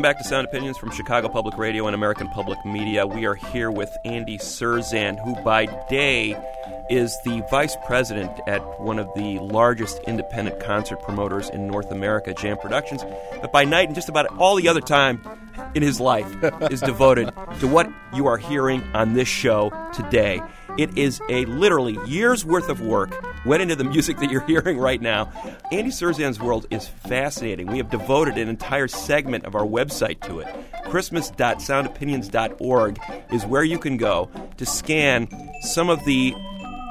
Welcome 0.00 0.16
back 0.16 0.22
to 0.22 0.28
Sound 0.30 0.46
Opinions 0.46 0.78
from 0.78 0.92
Chicago 0.92 1.28
Public 1.28 1.58
Radio 1.58 1.86
and 1.86 1.94
American 1.94 2.26
Public 2.30 2.64
Media. 2.64 3.06
We 3.06 3.26
are 3.26 3.34
here 3.34 3.70
with 3.70 3.94
Andy 4.06 4.38
Cirzan, 4.38 5.22
who 5.22 5.34
by 5.44 5.66
day 5.90 6.42
is 6.88 7.14
the 7.26 7.44
vice 7.50 7.76
president 7.84 8.32
at 8.46 8.62
one 8.80 8.98
of 8.98 9.12
the 9.14 9.38
largest 9.40 10.00
independent 10.06 10.58
concert 10.58 11.02
promoters 11.02 11.50
in 11.50 11.66
North 11.66 11.90
America, 11.90 12.32
Jam 12.32 12.56
Productions. 12.56 13.04
But 13.42 13.52
by 13.52 13.66
night 13.66 13.88
and 13.88 13.94
just 13.94 14.08
about 14.08 14.38
all 14.38 14.56
the 14.56 14.68
other 14.68 14.80
time 14.80 15.20
in 15.74 15.82
his 15.82 16.00
life 16.00 16.34
is 16.70 16.80
devoted 16.80 17.30
to 17.58 17.68
what 17.68 17.86
you 18.14 18.26
are 18.26 18.38
hearing 18.38 18.82
on 18.94 19.12
this 19.12 19.28
show 19.28 19.70
today. 19.92 20.40
It 20.78 20.96
is 20.96 21.20
a 21.28 21.44
literally 21.44 21.98
year's 22.06 22.42
worth 22.42 22.70
of 22.70 22.80
work 22.80 23.12
went 23.46 23.62
into 23.62 23.76
the 23.76 23.84
music 23.84 24.18
that 24.18 24.30
you're 24.30 24.46
hearing 24.46 24.78
right 24.78 25.00
now. 25.00 25.32
Andy 25.72 25.90
Cirzan's 25.90 26.38
world 26.40 26.66
is 26.70 26.88
fascinating. 26.88 27.66
We 27.66 27.78
have 27.78 27.90
devoted 27.90 28.38
an 28.38 28.48
entire 28.48 28.88
segment 28.88 29.44
of 29.44 29.54
our 29.54 29.64
website 29.64 30.20
to 30.26 30.40
it. 30.40 30.48
Christmas.soundopinions.org 30.86 32.98
is 33.32 33.46
where 33.46 33.64
you 33.64 33.78
can 33.78 33.96
go 33.96 34.28
to 34.56 34.66
scan 34.66 35.28
some 35.62 35.88
of 35.88 36.04
the 36.04 36.34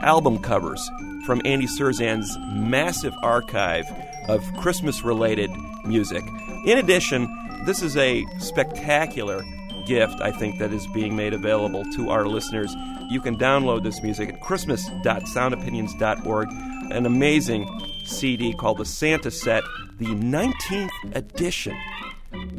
album 0.02 0.40
covers 0.40 0.90
from 1.26 1.42
Andy 1.46 1.68
Cirzan's 1.68 2.38
massive 2.54 3.14
archive 3.22 3.86
of 4.28 4.44
Christmas 4.58 5.04
related 5.04 5.52
music. 5.86 6.24
In 6.66 6.78
addition, 6.78 7.28
this 7.66 7.82
is 7.82 7.98
a 7.98 8.26
spectacular 8.40 9.44
gift, 9.86 10.22
I 10.22 10.32
think, 10.32 10.60
that 10.60 10.72
is 10.72 10.88
being 10.88 11.16
made 11.16 11.34
available 11.34 11.84
to 11.96 12.10
our 12.10 12.26
listeners. 12.26 12.74
You 13.10 13.20
can 13.22 13.38
download 13.38 13.84
this 13.84 14.02
music 14.04 14.30
at 14.30 14.40
christmas.soundopinions.org, 14.40 16.48
an 16.92 17.08
amazing 17.08 17.68
CD 18.06 18.54
called 18.54 18.78
the 18.78 18.86
Santa 18.86 19.32
Set, 19.32 19.64
the 19.98 20.06
19th 20.06 21.16
edition. 21.16 21.76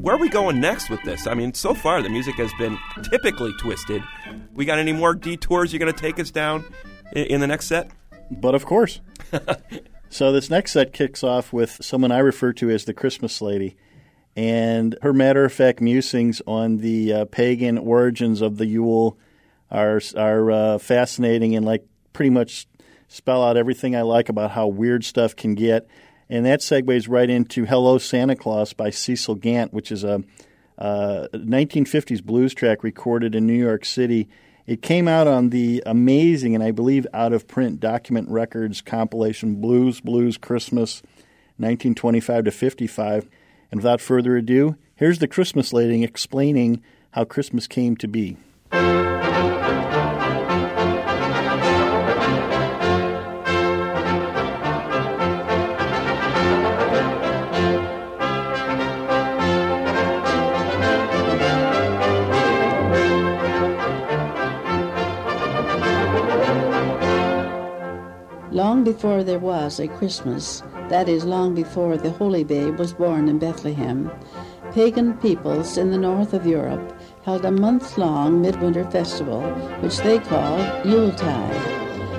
Where 0.01 0.17
are 0.17 0.19
we 0.19 0.29
going 0.29 0.61
next 0.61 0.91
with 0.91 1.01
this? 1.05 1.29
I 1.29 1.35
mean, 1.35 1.55
so 1.55 1.73
far 1.73 2.03
the 2.03 2.09
music 2.09 2.35
has 2.35 2.51
been 2.59 2.77
typically 3.11 3.53
twisted. 3.61 4.03
We 4.53 4.65
got 4.65 4.81
any 4.81 4.93
more 4.93 5.15
detours 5.15 5.73
you're 5.73 5.79
going 5.79 5.93
to 5.93 6.01
take 6.01 6.19
us 6.19 6.33
down 6.33 6.65
in, 7.13 7.39
the 7.41 7.47
next 7.47 7.67
set? 7.67 7.93
But 8.31 8.57
of 8.57 8.67
course. 8.67 9.01
so 10.09 10.33
this 10.33 10.51
next 10.51 10.73
set 10.73 10.93
kicks 10.93 11.23
off 11.23 11.53
with 11.53 11.79
someone 11.81 12.11
I 12.11 12.19
refer 12.19 12.53
to 12.55 12.71
as 12.71 12.87
the 12.87 12.95
Christmas 12.95 13.41
lady. 13.41 13.77
And 14.35 14.99
her 15.03 15.13
matter 15.13 15.45
of 15.45 15.53
fact 15.53 15.81
musings 15.81 16.43
on 16.47 16.79
the 16.79 17.13
uh, 17.13 17.25
pagan 17.27 17.79
origins 17.79 18.41
of 18.41 18.57
the 18.57 18.67
Yule 18.67 19.17
are 19.71 20.01
are 20.17 20.51
uh, 20.51 20.79
fascinating 20.79 21.55
and 21.55 21.65
like 21.65 21.87
pretty 22.13 22.31
much 22.31 22.67
spell 23.09 23.43
out 23.43 23.57
everything 23.57 23.97
I 23.97 24.03
like 24.03 24.29
about 24.29 24.53
how 24.53 24.69
weird 24.69 25.05
stuff 25.05 25.35
can 25.35 25.55
get. 25.55 25.89
And 26.29 26.47
that 26.47 26.61
segues 26.61 27.09
right 27.09 27.29
into 27.29 27.67
"Hello 27.67 27.99
Santa 27.99 28.37
Claus" 28.37 28.73
by 28.73 28.91
Cecil 28.91 29.37
Gant, 29.37 29.73
which 29.73 29.91
is 29.91 30.05
a, 30.05 30.23
a 30.79 31.29
1950s 31.35 32.23
blues 32.23 32.55
track 32.55 32.83
recorded 32.83 33.35
in 33.35 33.47
New 33.47 33.59
York 33.59 33.85
City. 33.85 34.29
It 34.67 34.83
came 34.83 35.09
out 35.09 35.27
on 35.27 35.51
the 35.51 35.83
amazing 35.85 36.55
and 36.55 36.63
I 36.63 36.71
believe 36.71 37.07
out 37.13 37.33
of 37.33 37.49
print 37.49 37.81
Document 37.81 38.29
Records 38.29 38.81
compilation 38.81 39.61
Blues 39.61 40.01
Blues 40.01 40.37
Christmas 40.37 41.03
1925 41.57 42.45
to 42.45 42.51
55. 42.51 43.29
And 43.73 43.81
without 43.81 44.01
further 44.01 44.37
ado, 44.37 44.77
here's 44.95 45.19
the 45.19 45.29
Christmas 45.29 45.73
lady 45.73 46.05
explaining 46.05 46.83
how 47.13 47.25
Christmas 47.25 47.67
came 47.67 47.97
to 47.97 48.09
be. 48.09 48.37
Long 68.53 68.83
before 68.83 69.23
there 69.23 69.39
was 69.39 69.79
a 69.79 69.87
Christmas, 69.87 70.61
that 70.89 71.09
is, 71.09 71.25
long 71.25 71.55
before 71.55 71.97
the 71.97 72.11
Holy 72.11 72.43
Babe 72.43 72.81
was 72.81 72.93
born 72.93 73.29
in 73.29 73.39
Bethlehem, 73.39 74.11
pagan 74.73 75.17
peoples 75.19 75.79
in 75.79 75.93
the 75.93 75.99
north 75.99 76.35
of 76.35 76.45
Europe 76.45 77.01
held 77.23 77.45
a 77.45 77.53
month 77.53 77.97
long 77.97 78.43
midwinter 78.43 78.91
festival, 78.91 79.43
which 79.83 79.99
they 79.99 80.19
called 80.19 80.85
Yuletide. 80.85 81.55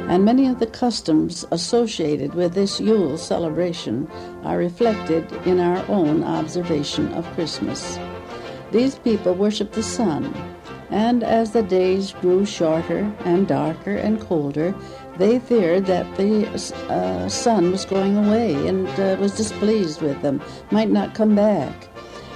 And 0.08 0.24
many 0.24 0.48
of 0.48 0.60
the 0.60 0.68
customs 0.68 1.46
associated 1.52 2.34
with 2.34 2.54
this 2.54 2.80
Yule 2.80 3.18
celebration 3.18 4.10
are 4.46 4.58
reflected 4.58 5.30
in 5.46 5.60
our 5.60 5.86
own 5.90 6.24
observation 6.24 7.12
of 7.14 7.30
Christmas. 7.34 8.00
These 8.72 8.96
people 9.00 9.34
worshiped 9.34 9.74
the 9.74 9.84
sun, 9.84 10.34
and 10.90 11.24
as 11.24 11.52
the 11.52 11.64
days 11.64 12.14
grew 12.22 12.46
shorter 12.46 13.14
and 13.26 13.48
darker 13.48 13.96
and 13.96 14.20
colder, 14.22 14.74
they 15.22 15.38
feared 15.38 15.86
that 15.86 16.18
the 16.18 16.48
uh, 16.90 17.30
sun 17.30 17.70
was 17.70 17.86
going 17.86 18.18
away 18.18 18.68
and 18.68 18.88
uh, 19.00 19.16
was 19.20 19.38
displeased 19.38 20.02
with 20.02 20.20
them, 20.24 20.42
might 20.72 20.90
not 20.90 21.14
come 21.14 21.36
back. 21.36 21.88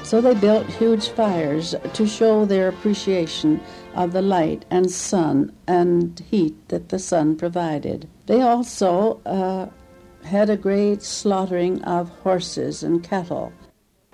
So 0.03 0.21
they 0.21 0.35
built 0.35 0.67
huge 0.67 1.09
fires 1.09 1.73
to 1.93 2.05
show 2.05 2.45
their 2.45 2.67
appreciation 2.67 3.59
of 3.95 4.13
the 4.13 4.21
light 4.21 4.65
and 4.69 4.91
sun 4.91 5.51
and 5.65 6.23
heat 6.29 6.55
that 6.67 6.89
the 6.89 6.99
sun 6.99 7.35
provided. 7.37 8.07
They 8.27 8.41
also 8.41 9.19
uh, 9.25 9.65
had 10.23 10.51
a 10.51 10.57
great 10.57 11.01
slaughtering 11.01 11.83
of 11.85 12.09
horses 12.09 12.83
and 12.83 13.03
cattle 13.03 13.51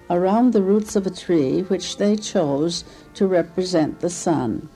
around 0.10 0.54
the 0.54 0.62
roots 0.62 0.96
of 0.96 1.06
a 1.06 1.10
tree 1.10 1.64
which 1.64 1.98
they 1.98 2.16
chose 2.16 2.86
to 3.16 3.28
represent 3.28 4.00
the 4.00 4.10
sun. 4.10 4.70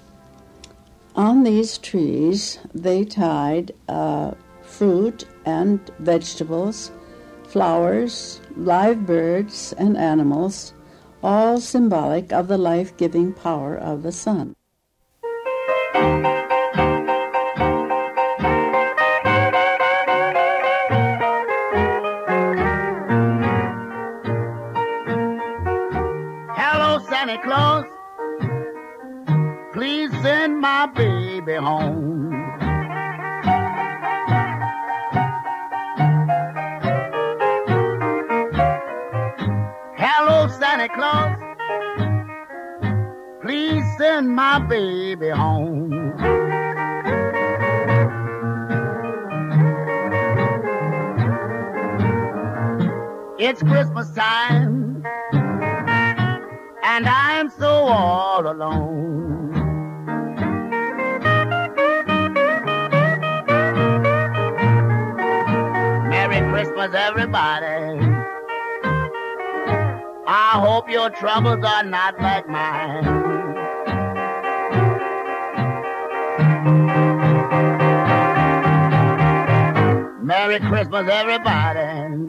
On 1.15 1.43
these 1.43 1.77
trees, 1.77 2.59
they 2.73 3.05
tied 3.05 3.71
uh, 3.87 4.31
fruit 4.63 5.23
and 5.45 5.79
vegetables, 5.99 6.91
flowers, 7.47 8.41
live 8.57 9.05
birds, 9.05 9.73
and 9.77 9.95
animals, 9.95 10.73
all 11.23 11.61
symbolic 11.61 12.33
of 12.33 12.49
the 12.49 12.57
life 12.57 12.97
giving 12.97 13.31
power 13.31 13.77
of 13.77 14.03
the 14.03 14.11
sun. 14.11 14.55
Baby 31.45 31.59
home. 31.59 32.31
Hello, 39.95 40.47
Santa 40.47 40.89
Claus. 40.89 41.37
Please 43.41 43.83
send 43.97 44.29
my 44.29 44.59
baby 44.59 45.29
home. 45.29 46.13
It's 53.37 53.61
Christmas 53.61 54.09
time, 54.15 55.05
and 56.83 57.05
I'm 57.05 57.49
so 57.51 57.69
all 57.69 58.47
alone. 58.47 59.54
Christmas, 66.85 67.01
everybody. 67.01 67.99
I 70.27 70.51
hope 70.53 70.87
your 70.89 71.09
troubles 71.09 71.63
are 71.65 71.83
not 71.83 72.19
like 72.21 72.47
mine. 72.47 73.03
Merry 80.23 80.59
Christmas, 80.59 81.09
everybody. 81.09 82.27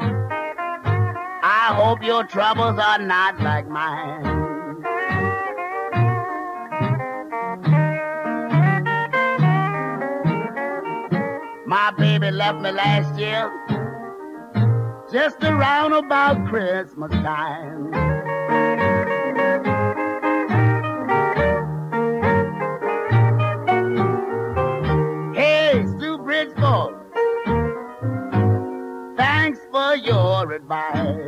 I 1.42 1.74
hope 1.74 2.02
your 2.02 2.24
troubles 2.24 2.78
are 2.78 2.98
not 2.98 3.38
like 3.40 3.68
mine. 3.68 4.36
My 11.66 11.90
baby 11.98 12.30
left 12.30 12.60
me 12.60 12.70
last 12.70 13.18
year, 13.18 13.52
just 15.12 15.42
around 15.42 15.92
about 15.92 16.46
Christmas 16.48 17.10
time. 17.12 17.92
Hey, 25.34 25.84
Stu 25.96 26.18
Bridgeport, 26.18 26.94
thanks 29.16 29.60
for 29.70 29.96
your 29.96 30.52
advice. 30.52 31.25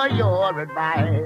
For 0.00 0.08
your 0.14 0.58
advice. 0.60 1.20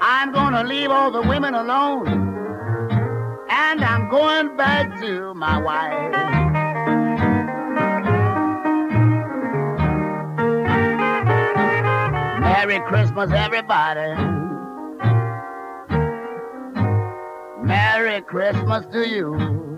I'm 0.00 0.32
gonna 0.32 0.64
leave 0.64 0.90
all 0.90 1.12
the 1.12 1.22
women 1.22 1.54
alone. 1.54 2.08
And 3.50 3.84
I'm 3.84 4.08
going 4.08 4.56
back 4.56 5.00
to 5.00 5.32
my 5.34 5.58
wife. 5.58 6.12
Merry 12.40 12.80
Christmas, 12.88 13.30
everybody. 13.30 14.14
Merry 17.62 18.22
Christmas 18.22 18.86
to 18.92 19.08
you. 19.08 19.73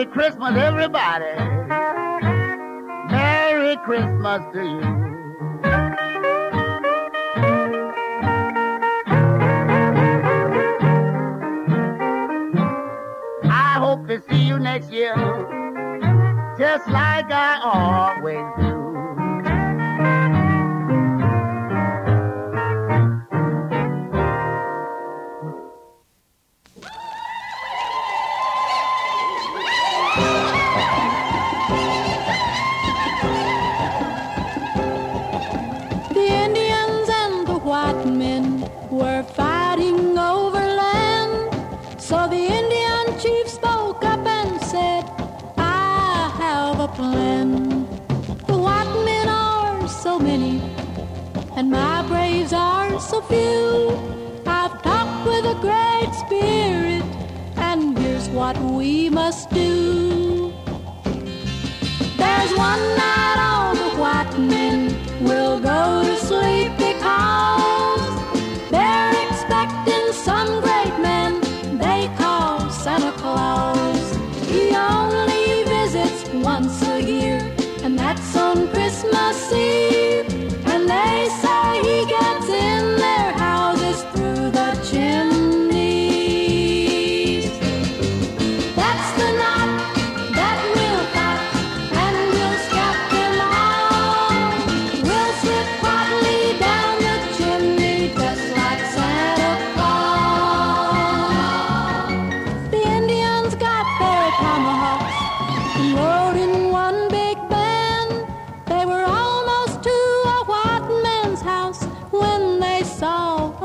Merry 0.00 0.12
Christmas, 0.12 0.56
everybody. 0.56 1.36
Merry 3.10 3.76
Christmas 3.84 4.40
to 4.54 4.62
you. 4.64 4.80
I 13.44 13.76
hope 13.78 14.06
to 14.06 14.22
see 14.30 14.40
you 14.40 14.58
next 14.58 14.90
year, 14.90 15.14
just 16.56 16.88
like 16.88 17.30
I 17.30 17.60
always 17.62 18.46
do. 18.58 18.69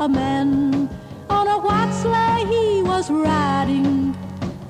A 0.06 0.08
man 0.08 0.88
on 1.28 1.48
a 1.48 1.58
white 1.58 1.92
sleigh. 1.92 2.44
He 2.54 2.82
was 2.82 3.10
riding 3.10 4.14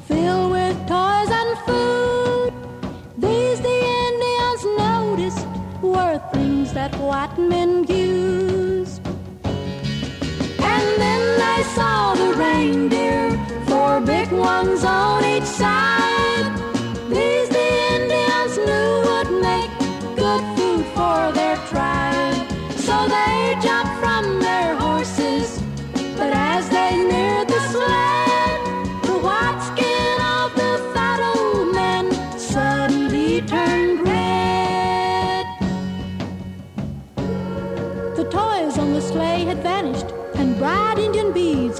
filled 0.08 0.50
with 0.52 0.76
toys 0.88 1.30
and 1.40 1.50
food. 1.66 2.52
These 3.18 3.60
the 3.60 3.78
Indians 4.06 4.62
noticed 4.84 5.46
were 5.82 6.18
things 6.32 6.72
that 6.72 6.94
white 6.96 7.36
men 7.38 7.84
used. 7.84 9.06
And 10.74 10.86
then 11.02 11.22
they 11.42 11.62
saw 11.76 12.14
the 12.14 12.30
reindeer, 12.44 13.24
four 13.66 14.00
big 14.00 14.32
ones 14.32 14.84
on 14.84 15.22
each 15.24 15.50
side. 15.60 15.95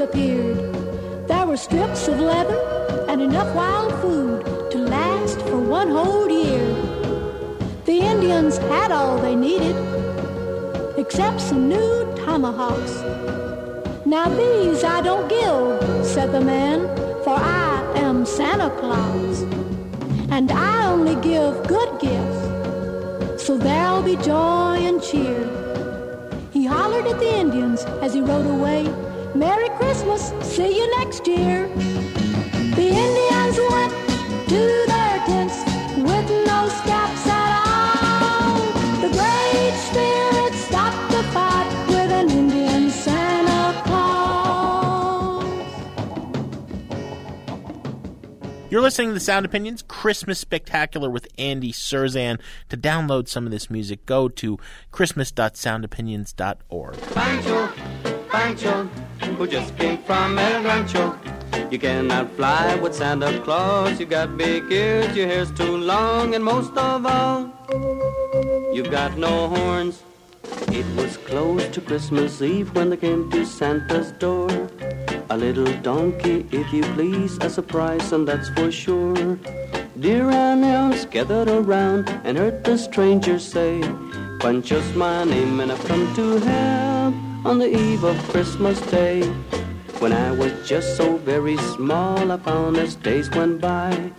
Appeared. 0.07 0.57
There 1.29 1.47
were 1.47 1.57
strips 1.57 2.09
of 2.09 2.19
leather 2.21 2.61
and 3.09 3.21
enough 3.21 3.55
wild 3.55 3.93
food 4.01 4.45
to 4.73 4.79
last 4.79 5.39
for 5.49 5.59
one 5.59 5.91
whole 5.91 6.29
year. 6.31 6.67
The 7.85 7.99
Indians 8.13 8.59
had 8.59 8.91
all 8.93 9.19
they 9.19 9.35
needed, 9.35 9.77
except 10.97 11.41
some 11.41 11.69
new 11.69 11.93
tomahawks. 12.25 12.95
Now 14.05 14.29
these 14.29 14.85
I 14.85 15.01
don't 15.01 15.29
give, 15.29 16.07
said 16.07 16.31
the 16.33 16.41
man, 16.41 16.81
for 17.25 17.37
I 17.37 17.83
am 17.97 18.25
Santa 18.27 18.71
Claus. 18.81 19.43
And 20.31 20.51
I 20.53 20.87
only 20.93 21.17
give 21.31 21.53
good 21.67 21.91
gifts, 22.01 23.43
so 23.45 23.57
there'll 23.57 24.03
be 24.03 24.17
joy 24.17 24.77
and 24.89 25.03
cheer. 25.03 25.43
He 26.53 26.67
hollered 26.67 27.07
at 27.07 27.19
the 27.19 27.33
Indians 27.45 27.85
as 28.05 28.15
he 28.15 28.21
rode 28.21 28.51
away, 28.59 28.83
Merry 29.39 29.69
Christmas, 29.77 30.33
see 30.43 30.79
you 30.79 30.91
next 30.99 31.27
year. 31.27 31.69
The 31.69 32.89
Indians 32.89 33.59
went 33.71 33.93
to 34.49 34.85
their 34.87 35.19
tents 35.27 35.59
with 35.99 36.31
no 36.47 36.69
scalps 36.69 37.27
at 37.27 37.67
all. 37.67 38.57
The 39.03 39.09
Great 39.09 39.75
Spirit 39.91 40.55
stopped 40.55 41.11
the 41.11 41.23
fight 41.35 41.69
with 41.89 42.11
an 42.13 42.31
Indian 42.31 42.89
Santa 42.91 43.75
Claus. 43.83 45.45
You're 48.71 48.81
listening 48.81 49.09
to 49.09 49.15
the 49.15 49.21
Sound 49.21 49.45
Opinions 49.45 49.83
Christmas 49.83 50.39
Spectacular 50.39 51.11
with 51.11 51.29
Andy 51.37 51.73
Cirzan. 51.73 52.41
To 52.71 52.77
download 52.79 53.29
some 53.29 53.45
of 53.45 53.51
this 53.51 53.69
music, 53.69 54.07
go 54.07 54.31
to 54.31 54.59
christmas.soundopinions.org. 54.93 56.97
Pancho, 57.13 57.69
Pancho, 58.37 58.85
who 59.39 59.47
just 59.47 59.75
came 59.79 59.97
from 60.03 60.39
El 60.39 60.63
Rancho. 60.63 61.19
You 61.71 61.79
cannot 61.79 62.31
fly 62.33 62.75
with 62.75 62.95
Santa 62.95 63.41
Claus. 63.41 63.99
You 63.99 64.05
got 64.05 64.37
big 64.37 64.71
ears, 64.71 65.17
your 65.17 65.27
hair's 65.27 65.51
too 65.53 65.79
long, 65.79 66.35
and 66.35 66.45
most 66.45 66.77
of 66.77 67.07
all, 67.07 67.51
you've 68.75 68.91
got 68.91 69.17
no 69.17 69.49
horns. 69.49 70.03
It 70.69 70.85
was 70.97 71.17
close 71.17 71.67
to 71.69 71.81
Christmas 71.81 72.43
Eve 72.43 72.75
when 72.75 72.91
they 72.91 72.99
came 72.99 73.31
to 73.31 73.47
Santa's 73.47 74.13
door. 74.13 74.51
A 75.31 75.37
little 75.37 75.73
donkey, 75.81 76.47
if 76.53 76.71
you 76.75 76.83
please, 76.93 77.39
a 77.39 77.49
surprise, 77.49 78.13
and 78.13 78.29
that's 78.29 78.51
for 78.51 78.71
sure. 78.71 79.39
Dear 79.99 80.31
animals 80.31 81.07
gathered 81.07 81.49
around 81.49 82.11
and 82.25 82.37
heard 82.37 82.63
the 82.65 82.77
stranger 82.77 83.39
say, 83.39 83.81
Pancho's 84.41 84.95
my 84.95 85.25
name, 85.25 85.61
and 85.61 85.73
I've 85.73 85.85
come 85.87 86.15
to 86.17 86.39
help 86.41 87.26
on 87.47 87.61
the 87.61 87.79
eve 87.79 88.03
of 88.03 88.19
Christmas 88.31 88.81
Day. 88.91 89.23
When 90.01 90.13
I 90.13 90.33
was 90.33 90.53
just 90.69 90.97
so 90.97 91.17
very 91.19 91.57
small, 91.75 92.33
I 92.33 92.39
found 92.39 92.77
as 92.77 92.97
days 92.97 93.31
went 93.31 93.61
by, 93.61 94.11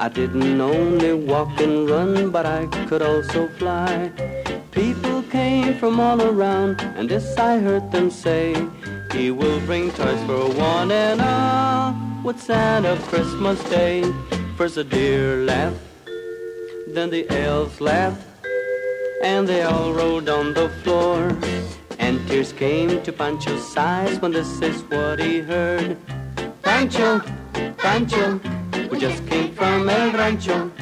I 0.00 0.08
didn't 0.08 0.58
only 0.58 1.12
walk 1.12 1.60
and 1.60 1.90
run, 1.90 2.30
but 2.30 2.46
I 2.46 2.64
could 2.88 3.02
also 3.02 3.48
fly. 3.58 4.10
People 4.70 5.22
came 5.24 5.74
from 5.76 6.00
all 6.00 6.22
around, 6.22 6.80
and 6.96 7.06
this 7.06 7.36
I 7.36 7.58
heard 7.58 7.92
them 7.92 8.10
say, 8.10 8.56
He 9.12 9.30
will 9.30 9.60
bring 9.60 9.90
toys 9.92 10.22
for 10.24 10.48
one 10.48 10.90
and 10.90 11.20
all 11.20 11.94
with 12.24 12.40
Santa 12.40 12.96
Christmas 13.10 13.62
Day. 13.64 14.10
First 14.56 14.78
a 14.78 14.84
deer 14.84 15.44
laughed, 15.44 15.76
then 16.88 17.10
the 17.10 17.28
elves 17.28 17.78
laughed, 17.78 18.24
and 19.22 19.46
they 19.46 19.62
all 19.64 19.92
rolled 19.92 20.30
on 20.30 20.54
the 20.54 20.70
floor. 20.82 21.36
And 22.00 22.26
tears 22.26 22.52
came 22.52 23.02
to 23.02 23.12
Pancho's 23.12 23.76
eyes 23.76 24.18
when 24.20 24.32
this 24.32 24.60
is 24.60 24.82
what 24.90 25.20
he 25.20 25.38
heard. 25.38 25.96
Pancho, 26.62 27.20
Pancho, 27.76 28.40
we 28.90 28.98
just 28.98 29.24
came 29.28 29.54
from 29.54 29.88
El 29.88 30.10
Rancho. 30.12 30.72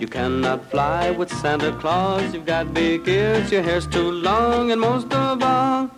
You 0.00 0.06
cannot 0.06 0.70
fly 0.70 1.10
with 1.10 1.30
Santa 1.30 1.72
Claus. 1.80 2.32
You've 2.32 2.46
got 2.46 2.72
big 2.72 3.06
ears, 3.08 3.50
your 3.50 3.62
hair's 3.62 3.86
too 3.86 4.12
long, 4.12 4.70
and 4.70 4.80
most 4.80 5.12
of 5.12 5.42
all, 5.42 5.90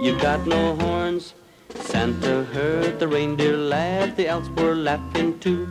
you've 0.00 0.22
got 0.22 0.46
no 0.46 0.76
horns. 0.76 1.34
Santa 1.74 2.44
heard 2.54 3.00
the 3.00 3.08
reindeer 3.08 3.56
laugh, 3.56 4.14
the 4.16 4.28
elves 4.28 4.48
were 4.50 4.76
laughing 4.76 5.38
too. 5.40 5.66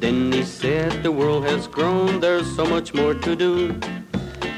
Then 0.00 0.32
he 0.32 0.42
said, 0.42 1.04
The 1.04 1.12
world 1.12 1.44
has 1.44 1.68
grown, 1.68 2.20
there's 2.20 2.54
so 2.56 2.66
much 2.66 2.92
more 2.92 3.14
to 3.14 3.36
do. 3.36 3.80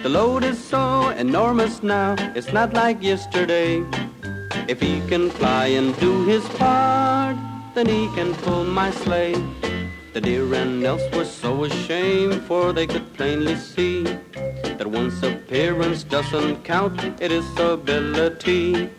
The 0.02 0.08
load 0.08 0.44
is 0.44 0.62
so 0.62 1.08
enormous 1.10 1.82
now, 1.82 2.14
it's 2.34 2.52
not 2.52 2.72
like 2.72 3.02
yesterday. 3.02 3.84
If 4.68 4.80
he 4.80 5.00
can 5.08 5.30
fly 5.30 5.66
and 5.66 5.98
do 5.98 6.24
his 6.24 6.48
part, 6.50 7.36
then 7.74 7.86
he 7.86 8.08
can 8.14 8.34
pull 8.34 8.64
my 8.64 8.90
sleigh. 8.90 9.34
The 10.12 10.20
deer 10.20 10.54
and 10.54 10.82
elves 10.84 11.04
were 11.14 11.24
so 11.24 11.64
ashamed, 11.64 12.42
for 12.42 12.72
they 12.72 12.86
could 12.86 13.12
plainly 13.14 13.56
see 13.56 14.04
that 14.78 14.86
one's 14.86 15.22
appearance 15.22 16.04
doesn't 16.04 16.64
count, 16.64 17.00
it 17.20 17.32
is 17.32 17.44
ability. 17.58 18.90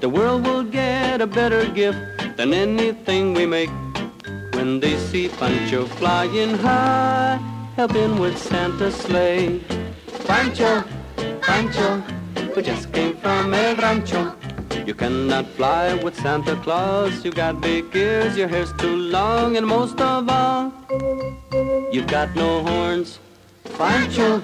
The 0.00 0.08
world 0.08 0.46
will 0.46 0.62
get 0.62 1.20
a 1.20 1.26
better 1.26 1.66
gift 1.66 1.98
than 2.36 2.54
anything 2.54 3.34
we 3.34 3.46
make 3.46 3.70
when 4.54 4.80
they 4.80 4.96
see 4.96 5.28
Pancho 5.28 5.86
flying 5.86 6.56
high, 6.58 7.38
helping 7.76 8.18
with 8.18 8.38
Santa's 8.38 8.94
sleigh. 8.94 9.60
Pancho, 10.30 10.84
Pancho, 11.42 12.02
we 12.54 12.62
just 12.62 12.92
came 12.92 13.16
from 13.16 13.52
El 13.52 13.74
Rancho. 13.74 14.32
You 14.86 14.94
cannot 14.94 15.48
fly 15.56 15.94
with 15.94 16.14
Santa 16.14 16.54
Claus. 16.54 17.24
You 17.24 17.32
got 17.32 17.60
big 17.60 17.86
ears, 17.96 18.36
your 18.36 18.46
hair's 18.46 18.72
too 18.74 18.94
long, 18.94 19.56
and 19.56 19.66
most 19.66 20.00
of 20.00 20.28
all, 20.30 20.72
you've 21.90 22.06
got 22.06 22.36
no 22.36 22.62
horns. 22.62 23.18
Pancho, 23.76 24.40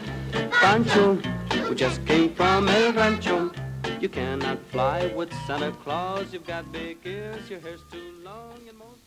Pancho, 0.51 1.21
we 1.69 1.77
just 1.77 2.05
came 2.05 2.35
from 2.35 2.67
El 2.69 2.93
Rancho. 2.93 3.53
You 4.01 4.09
cannot 4.09 4.59
fly 4.73 5.13
with 5.15 5.33
Santa 5.47 5.71
Claus. 5.71 6.33
You've 6.33 6.49
got 6.49 6.73
big 6.73 6.99
ears, 7.05 7.49
your 7.49 7.61
hair's 7.61 7.85
too 7.93 8.13
long, 8.25 8.59
and 8.69 8.77
most 8.77 9.07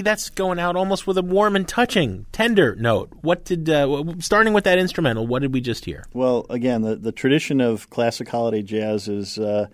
Andy, 0.00 0.08
that's 0.08 0.30
going 0.30 0.58
out 0.58 0.76
almost 0.76 1.06
with 1.06 1.18
a 1.18 1.22
warm 1.22 1.54
and 1.54 1.68
touching, 1.68 2.24
tender 2.32 2.74
note. 2.74 3.10
What 3.20 3.44
did, 3.44 3.68
uh, 3.68 4.14
starting 4.18 4.54
with 4.54 4.64
that 4.64 4.78
instrumental, 4.78 5.26
what 5.26 5.42
did 5.42 5.52
we 5.52 5.60
just 5.60 5.84
hear? 5.84 6.06
Well, 6.14 6.46
again, 6.48 6.80
the, 6.80 6.96
the 6.96 7.12
tradition 7.12 7.60
of 7.60 7.90
classic 7.90 8.26
holiday 8.26 8.62
jazz 8.62 9.08
is 9.08 9.38
uh, 9.38 9.66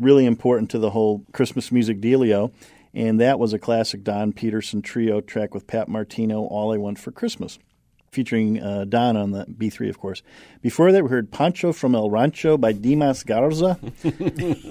really 0.00 0.26
important 0.26 0.70
to 0.70 0.80
the 0.80 0.90
whole 0.90 1.24
Christmas 1.32 1.70
music 1.70 2.00
dealio, 2.00 2.50
and 2.94 3.20
that 3.20 3.38
was 3.38 3.52
a 3.52 3.60
classic 3.60 4.02
Don 4.02 4.32
Patterson 4.32 4.82
trio 4.82 5.20
track 5.20 5.54
with 5.54 5.68
Pat 5.68 5.88
Martino, 5.88 6.40
All 6.46 6.74
I 6.74 6.76
Want 6.76 6.98
for 6.98 7.12
Christmas. 7.12 7.60
Featuring 8.10 8.62
uh, 8.62 8.84
Don 8.88 9.16
on 9.16 9.30
the 9.30 9.46
B3, 9.46 9.88
of 9.88 9.98
course. 9.98 10.22
Before 10.62 10.90
that, 10.92 11.04
we 11.04 11.10
heard 11.10 11.30
Pancho 11.30 11.72
from 11.72 11.94
El 11.94 12.10
Rancho 12.10 12.58
by 12.58 12.72
Dimas 12.72 13.22
Garza. 13.22 13.78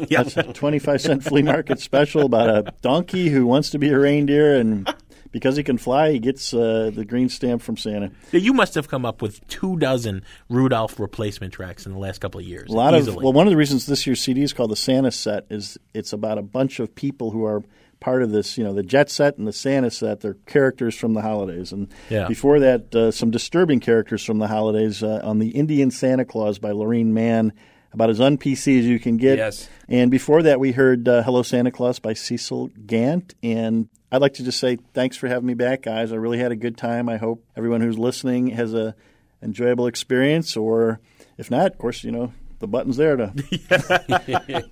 That's 0.09 0.37
a 0.37 0.43
25 0.53 1.01
cent 1.01 1.23
flea 1.23 1.41
market 1.41 1.79
special 1.79 2.25
about 2.25 2.49
a 2.49 2.73
donkey 2.81 3.29
who 3.29 3.45
wants 3.45 3.69
to 3.71 3.79
be 3.79 3.89
a 3.89 3.99
reindeer, 3.99 4.55
and 4.55 4.93
because 5.31 5.55
he 5.55 5.63
can 5.63 5.77
fly, 5.77 6.11
he 6.11 6.19
gets 6.19 6.53
uh, 6.53 6.91
the 6.93 7.05
green 7.05 7.29
stamp 7.29 7.61
from 7.61 7.77
Santa. 7.77 8.11
You 8.31 8.53
must 8.53 8.75
have 8.75 8.89
come 8.89 9.05
up 9.05 9.21
with 9.21 9.45
two 9.47 9.77
dozen 9.77 10.23
Rudolph 10.49 10.99
replacement 10.99 11.53
tracks 11.53 11.85
in 11.85 11.93
the 11.93 11.99
last 11.99 12.19
couple 12.19 12.39
of 12.39 12.45
years. 12.45 12.69
A 12.69 12.73
lot 12.73 12.93
easily. 12.93 13.17
of 13.17 13.23
well, 13.23 13.33
one 13.33 13.47
of 13.47 13.51
the 13.51 13.57
reasons 13.57 13.85
this 13.85 14.05
year's 14.05 14.21
CD 14.21 14.43
is 14.43 14.53
called 14.53 14.71
the 14.71 14.75
Santa 14.75 15.11
Set 15.11 15.45
is 15.49 15.77
it's 15.93 16.13
about 16.13 16.37
a 16.37 16.43
bunch 16.43 16.79
of 16.79 16.93
people 16.93 17.31
who 17.31 17.45
are 17.45 17.63
part 18.00 18.24
of 18.24 18.32
this. 18.32 18.58
You 18.58 18.64
know, 18.64 18.74
the 18.74 18.84
Jet 18.84 19.10
Set 19.10 19.38
and 19.38 19.47
the 19.47 19.54
Santa 19.54 19.91
Set. 19.91 20.22
They're 20.22 20.36
characters 20.45 20.95
from 20.95 21.14
the 21.14 21.22
holidays, 21.22 21.72
and 21.72 21.88
Yeah. 22.10 22.28
before 22.28 22.60
that, 22.60 22.93
uh, 22.95 23.12
some 23.12 23.32
disturbing 23.32 23.80
characters 23.80 24.24
from 24.24 24.39
the 24.39 24.47
holidays 24.47 25.04
uh, 25.04 25.22
on 25.24 25.39
the 25.39 25.50
Indian 25.50 25.91
Santa 25.91 26.26
Claus 26.26 26.60
by 26.60 26.72
Lorene 26.72 27.14
Mann. 27.14 27.54
About 27.91 28.12
as 28.12 28.22
un-PC 28.22 28.78
as 28.78 28.86
you 28.86 29.00
can 29.00 29.18
get. 29.18 29.39
Yes. 29.39 29.68
And 29.88 30.12
before 30.12 30.43
that, 30.43 30.60
we 30.60 30.74
heard 30.74 31.08
uh, 31.08 31.24
"Hello 31.24 31.41
Santa 31.41 31.72
Claus" 31.72 31.97
by 31.97 32.14
Cecil 32.14 32.70
Gant. 32.86 33.34
And 33.41 33.89
I'd 34.12 34.22
like 34.22 34.36
to 34.36 34.43
just 34.43 34.60
say 34.60 34.78
thanks 34.93 35.18
for 35.18 35.28
having 35.28 35.47
me 35.47 35.56
back, 35.56 35.82
guys. 35.82 36.14
I 36.14 36.18
really 36.18 36.38
had 36.38 36.52
a 36.52 36.56
good 36.56 36.78
time. 36.78 37.10
I 37.10 37.18
hope 37.18 37.43
everyone 37.58 37.82
who's 37.82 37.97
listening 37.97 38.50
has 38.50 38.76
a 38.76 38.93
enjoyable 39.41 39.88
experience. 39.88 40.56
Or 40.56 41.00
if 41.39 41.50
not, 41.50 41.72
of 41.72 41.78
course, 41.80 42.04
you 42.04 42.12
know 42.12 42.32
the 42.60 42.68
button's 42.68 42.97
there 42.97 43.16
to 43.16 43.28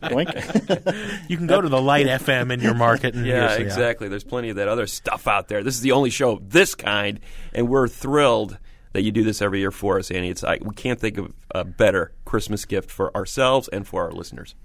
Boink. 0.03 1.29
you 1.29 1.37
can 1.37 1.47
go 1.47 1.61
to 1.61 1.69
the 1.69 1.81
Light 1.81 2.05
FM 2.07 2.51
in 2.51 2.59
your 2.61 2.73
market. 2.73 3.15
And 3.15 3.25
yeah, 3.27 3.49
here's- 3.49 3.59
exactly. 3.59 4.07
There's 4.09 4.23
plenty 4.23 4.49
of 4.49 4.57
that 4.57 4.67
other 4.67 4.87
stuff 4.87 5.27
out 5.27 5.47
there. 5.47 5.63
This 5.63 5.75
is 5.75 5.81
the 5.81 5.91
only 5.93 6.09
show 6.09 6.31
of 6.31 6.49
this 6.51 6.75
kind, 6.75 7.19
and 7.53 7.67
we're 7.69 7.87
thrilled 7.87 8.57
that 8.93 9.01
you 9.03 9.11
do 9.11 9.23
this 9.23 9.41
every 9.41 9.59
year 9.59 9.71
for 9.71 9.99
us, 9.99 10.09
Annie. 10.11 10.29
It's 10.29 10.43
I, 10.43 10.59
we 10.61 10.73
can't 10.75 10.99
think 10.99 11.17
of 11.17 11.33
a 11.51 11.63
better 11.63 12.11
Christmas 12.25 12.65
gift 12.65 12.89
for 12.91 13.15
ourselves 13.15 13.67
and 13.69 13.85
for 13.87 14.03
our 14.03 14.11
listeners. 14.11 14.55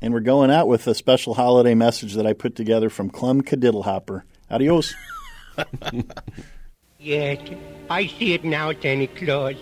And 0.00 0.12
we're 0.12 0.20
going 0.20 0.50
out 0.50 0.66
with 0.66 0.86
a 0.88 0.94
special 0.94 1.34
holiday 1.34 1.74
message 1.74 2.14
that 2.14 2.26
I 2.26 2.32
put 2.32 2.56
together 2.56 2.90
from 2.90 3.10
Clem 3.10 3.42
Kadiddlehopper. 3.42 4.22
Adios. 4.50 4.92
Yes, 6.98 7.38
I 7.90 8.06
see 8.06 8.34
it 8.34 8.44
now, 8.44 8.72
Santa 8.72 9.06
Claus. 9.08 9.56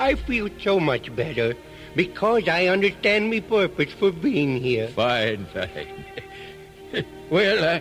I 0.00 0.14
feel 0.14 0.48
so 0.60 0.78
much 0.78 1.14
better 1.14 1.54
because 1.94 2.48
I 2.48 2.66
understand 2.66 3.30
me 3.30 3.40
purpose 3.40 3.92
for 3.92 4.10
being 4.10 4.60
here. 4.60 4.88
Fine, 4.88 5.46
fine. 5.46 6.04
well, 7.30 7.80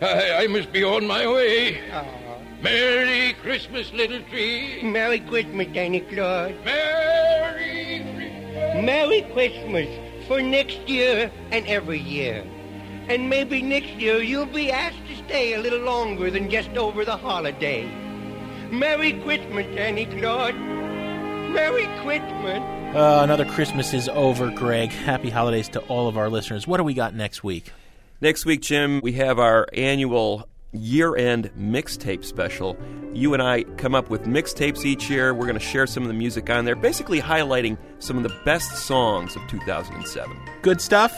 I, 0.00 0.04
I, 0.04 0.44
I 0.44 0.46
must 0.46 0.72
be 0.72 0.84
on 0.84 1.06
my 1.06 1.26
way. 1.26 1.90
Uh-huh. 1.90 2.28
Merry 2.62 3.34
Christmas, 3.34 3.92
little 3.92 4.20
tree. 4.22 4.80
Merry 4.82 5.20
Christmas, 5.20 5.68
Santa 5.72 6.00
Claus. 6.00 6.52
Merry 6.64 8.02
Christmas. 8.16 8.84
Merry 8.84 9.22
Christmas 9.32 10.26
for 10.26 10.42
next 10.42 10.78
year 10.88 11.30
and 11.52 11.66
every 11.66 12.00
year. 12.00 12.44
And 13.08 13.30
maybe 13.30 13.62
next 13.62 13.90
year 13.90 14.22
you'll 14.22 14.46
be 14.46 14.72
asked 14.72 15.06
to 15.06 15.16
stay 15.24 15.54
a 15.54 15.60
little 15.60 15.80
longer 15.80 16.30
than 16.30 16.50
just 16.50 16.70
over 16.70 17.04
the 17.04 17.16
holiday. 17.16 17.84
Merry 18.70 19.12
Christmas, 19.22 19.66
Santa 19.74 20.04
Claus. 20.18 20.54
Merry 21.50 21.86
Christmas. 22.02 22.77
Uh, 22.94 23.20
another 23.22 23.44
Christmas 23.44 23.92
is 23.92 24.08
over, 24.08 24.50
Greg. 24.50 24.90
Happy 24.90 25.28
holidays 25.28 25.68
to 25.68 25.80
all 25.80 26.08
of 26.08 26.16
our 26.16 26.30
listeners. 26.30 26.66
What 26.66 26.78
do 26.78 26.84
we 26.84 26.94
got 26.94 27.14
next 27.14 27.44
week? 27.44 27.70
Next 28.20 28.46
week, 28.46 28.62
Jim, 28.62 29.00
we 29.02 29.12
have 29.12 29.38
our 29.38 29.68
annual 29.74 30.48
year 30.72 31.16
end 31.16 31.50
mixtape 31.58 32.24
special. 32.24 32.76
You 33.12 33.32
and 33.32 33.42
I 33.42 33.62
come 33.76 33.94
up 33.94 34.10
with 34.10 34.24
mixtapes 34.24 34.84
each 34.84 35.08
year. 35.08 35.32
We're 35.32 35.46
going 35.46 35.58
to 35.58 35.64
share 35.64 35.86
some 35.86 36.02
of 36.02 36.08
the 36.08 36.14
music 36.14 36.50
on 36.50 36.64
there, 36.64 36.76
basically 36.76 37.20
highlighting 37.20 37.78
some 37.98 38.16
of 38.16 38.22
the 38.22 38.36
best 38.44 38.86
songs 38.86 39.34
of 39.34 39.42
2007. 39.48 40.36
Good 40.62 40.80
stuff. 40.80 41.16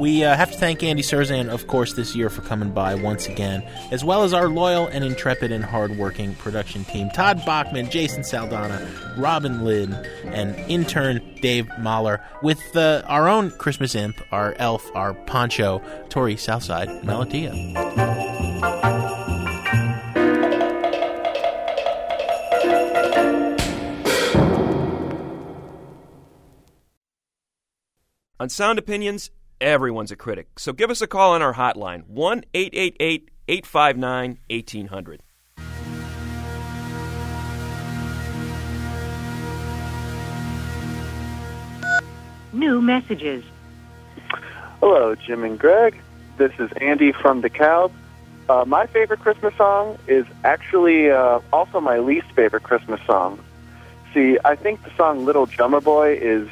We 0.00 0.24
uh, 0.24 0.34
have 0.34 0.50
to 0.52 0.56
thank 0.56 0.82
Andy 0.82 1.02
Cirzan, 1.02 1.50
of 1.50 1.66
course, 1.66 1.92
this 1.92 2.16
year 2.16 2.30
for 2.30 2.40
coming 2.40 2.70
by 2.70 2.94
once 2.94 3.26
again, 3.26 3.62
as 3.90 4.02
well 4.02 4.22
as 4.22 4.32
our 4.32 4.48
loyal 4.48 4.86
and 4.86 5.04
intrepid 5.04 5.52
and 5.52 5.62
hardworking 5.62 6.34
production 6.36 6.84
team 6.84 7.10
Todd 7.10 7.42
Bachman, 7.44 7.90
Jason 7.90 8.24
Saldana, 8.24 8.88
Robin 9.18 9.64
Lynn, 9.64 9.92
and 10.24 10.56
intern 10.70 11.20
Dave 11.42 11.68
Mahler, 11.78 12.22
with 12.42 12.74
uh, 12.74 13.02
our 13.06 13.28
own 13.28 13.50
Christmas 13.50 13.94
imp, 13.94 14.16
our 14.32 14.54
elf, 14.54 14.88
our 14.94 15.12
poncho, 15.12 15.82
Tori 16.08 16.36
Southside 16.36 17.04
Melodia. 17.04 17.52
On 28.42 28.48
Sound 28.48 28.76
Opinions, 28.76 29.30
everyone's 29.60 30.10
a 30.10 30.16
critic. 30.16 30.58
So 30.58 30.72
give 30.72 30.90
us 30.90 31.00
a 31.00 31.06
call 31.06 31.34
on 31.34 31.42
our 31.42 31.54
hotline 31.54 32.04
1 32.08 32.42
888 32.52 33.30
859 33.46 34.38
1800. 34.50 35.22
New 42.52 42.80
messages. 42.82 43.44
Hello, 44.80 45.14
Jim 45.14 45.44
and 45.44 45.56
Greg. 45.56 45.96
This 46.36 46.50
is 46.58 46.68
Andy 46.80 47.12
from 47.12 47.42
DeKalb. 47.42 47.92
Uh, 48.48 48.64
my 48.66 48.86
favorite 48.88 49.20
Christmas 49.20 49.54
song 49.54 49.96
is 50.08 50.26
actually 50.42 51.12
uh, 51.12 51.38
also 51.52 51.80
my 51.80 52.00
least 52.00 52.26
favorite 52.32 52.64
Christmas 52.64 53.00
song. 53.06 53.38
See, 54.12 54.36
I 54.44 54.56
think 54.56 54.82
the 54.82 54.90
song 54.96 55.24
Little 55.24 55.46
Drummer 55.46 55.80
Boy 55.80 56.14
is 56.16 56.48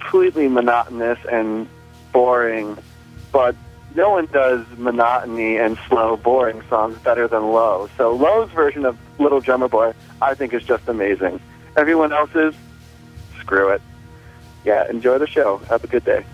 completely 0.00 0.48
monotonous 0.48 1.18
and 1.30 1.68
boring, 2.12 2.76
but 3.32 3.54
no 3.94 4.10
one 4.10 4.26
does 4.26 4.64
monotony 4.76 5.56
and 5.56 5.78
slow, 5.88 6.16
boring 6.16 6.62
songs 6.68 6.98
better 6.98 7.28
than 7.28 7.52
Low. 7.52 7.88
So 7.96 8.14
Low's 8.14 8.50
version 8.50 8.84
of 8.84 8.96
Little 9.18 9.40
Drummer 9.40 9.68
Boy, 9.68 9.92
I 10.22 10.34
think, 10.34 10.54
is 10.54 10.62
just 10.62 10.88
amazing. 10.88 11.40
Everyone 11.76 12.12
else's, 12.12 12.54
screw 13.40 13.70
it. 13.70 13.82
Yeah, 14.64 14.88
enjoy 14.90 15.18
the 15.18 15.26
show. 15.26 15.58
Have 15.68 15.84
a 15.84 15.86
good 15.86 16.04
day. 16.04 16.24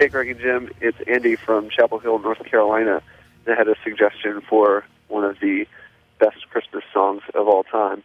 Hey, 0.00 0.08
Greg 0.08 0.30
and 0.30 0.40
Jim. 0.40 0.70
It's 0.80 0.96
Andy 1.06 1.36
from 1.36 1.68
Chapel 1.68 1.98
Hill, 1.98 2.18
North 2.20 2.42
Carolina. 2.46 3.02
I 3.46 3.54
had 3.54 3.68
a 3.68 3.74
suggestion 3.84 4.40
for 4.40 4.82
one 5.08 5.24
of 5.24 5.38
the 5.40 5.66
best 6.18 6.48
Christmas 6.48 6.84
songs 6.90 7.20
of 7.34 7.46
all 7.46 7.64
time. 7.64 8.02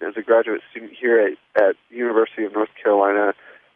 As 0.00 0.14
a 0.16 0.22
graduate 0.22 0.62
student 0.72 0.94
here 1.00 1.20
at, 1.20 1.62
at 1.62 1.76
University 1.88 2.42
of 2.46 2.52
North 2.52 2.70
Carolina, 2.82 3.32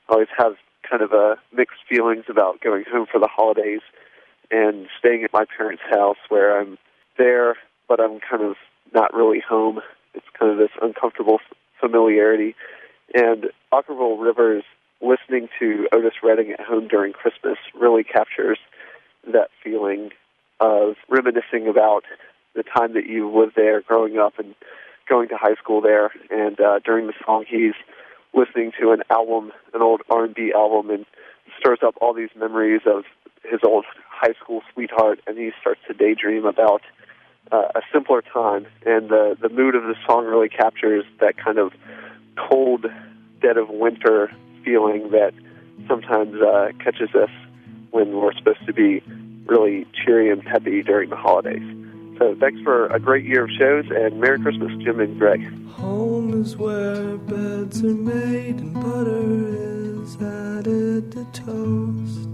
I 0.09 0.13
always 0.13 0.27
have 0.37 0.55
kind 0.83 1.01
of 1.01 1.13
a 1.13 1.37
mixed 1.53 1.79
feelings 1.89 2.25
about 2.29 2.61
going 2.61 2.83
home 2.91 3.07
for 3.07 3.21
the 3.21 3.29
holidays 3.29 3.83
and 4.51 4.89
staying 4.99 5.23
at 5.23 5.33
my 5.33 5.45
parents' 5.57 5.85
house 5.89 6.19
where 6.29 6.61
I'm 6.61 6.77
there, 7.19 7.55
but 7.89 8.01
I'm 8.01 8.19
kind 8.19 8.43
of 8.43 8.57
not 8.93 9.15
really 9.15 9.39
home. 9.49 9.79
It's 10.15 10.27
kind 10.37 10.51
of 10.51 10.59
this 10.59 10.73
uncomfortable 10.83 11.39
familiarity. 11.79 12.57
And 13.15 13.47
Okkervil 13.73 14.21
River's 14.21 14.65
listening 15.01 15.49
to 15.59 15.89
Otis 15.93 16.15
Redding 16.23 16.53
at 16.53 16.61
home 16.61 16.89
during 16.89 17.13
Christmas 17.13 17.59
really 17.79 18.05
captures 18.05 18.59
that 19.33 19.51
feeling 19.63 20.11
of 20.61 20.97
reminiscing 21.09 21.69
about 21.69 22.05
the 22.55 22.63
time 22.63 22.95
that 22.95 23.07
you 23.07 23.31
lived 23.31 23.55
there 23.57 23.81
growing 23.81 24.19
up 24.19 24.39
and 24.39 24.55
going 25.09 25.29
to 25.29 25.37
high 25.37 25.55
school 25.55 25.81
there. 25.81 26.11
And 26.31 26.61
uh, 26.61 26.81
during 26.85 27.07
the 27.07 27.15
song, 27.25 27.45
he's 27.49 27.75
listening 28.35 28.73
to 28.81 28.93
an 28.93 29.03
album, 29.11 29.53
an 29.75 29.83
old 29.83 30.03
R&B 30.11 30.53
album, 30.55 30.91
and 30.91 31.07
stirs 31.59 31.81
up 31.85 31.95
all 32.01 32.15
these 32.15 32.31
memories 32.37 32.83
of 32.87 33.05
his 33.45 33.61
old 33.65 33.85
high 34.09 34.35
school 34.43 34.63
sweetheart, 34.73 35.21
and 35.27 35.39
he 35.39 35.51
starts 35.61 35.81
to 35.89 35.95
daydream 35.95 36.45
about 36.45 36.83
uh, 37.51 37.69
a 37.75 37.81
simpler 37.93 38.23
time, 38.23 38.67
and 38.87 39.09
the 39.09 39.37
the 39.41 39.49
mood 39.49 39.75
of 39.75 39.83
the 39.83 39.97
song 40.07 40.27
really 40.27 40.49
captures 40.49 41.05
that 41.21 41.37
kind 41.37 41.59
of 41.59 41.73
cold, 42.37 42.87
dead 43.41 43.57
of 43.57 43.69
winter 43.71 44.31
feeling 44.65 45.11
that 45.11 45.33
sometimes 45.89 46.41
uh, 46.41 46.71
catches 46.83 47.15
us 47.15 47.31
when 47.91 48.17
we're 48.17 48.35
supposed 48.35 48.65
to 48.67 48.73
be 48.73 49.03
really 49.47 49.87
cheery 49.93 50.31
and 50.31 50.45
peppy 50.45 50.83
during 50.83 51.11
the 51.11 51.17
holidays. 51.17 51.63
So 52.19 52.37
thanks 52.39 52.61
for 52.63 52.87
a 52.89 53.01
great 53.01 53.25
year 53.25 53.45
of 53.45 53.51
shows, 53.51 53.87
and 53.91 54.21
Merry 54.21 54.39
Christmas, 54.39 54.71
Jim 54.83 55.01
and 55.01 55.19
Greg. 55.19 55.41
Home 55.71 56.43
is 56.43 56.57
where 56.57 57.17
beds 57.17 57.83
are 57.83 57.95
made 57.95 58.57
and 58.57 58.75
butter 58.75 60.03
is 60.03 60.17
added 60.17 61.13
to 61.13 61.25
toast. 61.33 62.29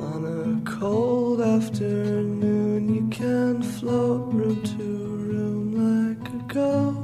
On 0.00 0.24
a 0.24 0.70
cold 0.70 1.42
afternoon, 1.42 2.94
you 2.94 3.06
can 3.10 3.62
float 3.62 4.32
room 4.32 4.62
to 4.62 4.82
room 4.82 6.16
like 6.18 6.28
a 6.32 6.54
ghost. 6.54 7.03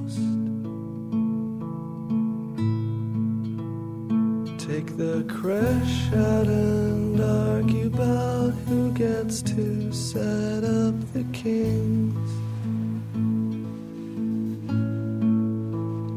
The 5.00 5.24
crash 5.30 6.12
out 6.12 6.46
and 6.46 7.18
argue 7.18 7.86
about 7.86 8.50
who 8.68 8.92
gets 8.92 9.40
to 9.40 9.90
set 9.94 10.62
up 10.62 10.94
the 11.14 11.24
kings. 11.32 12.30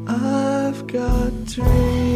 I've 0.06 0.86
got 0.86 1.32
dreams, 1.46 2.13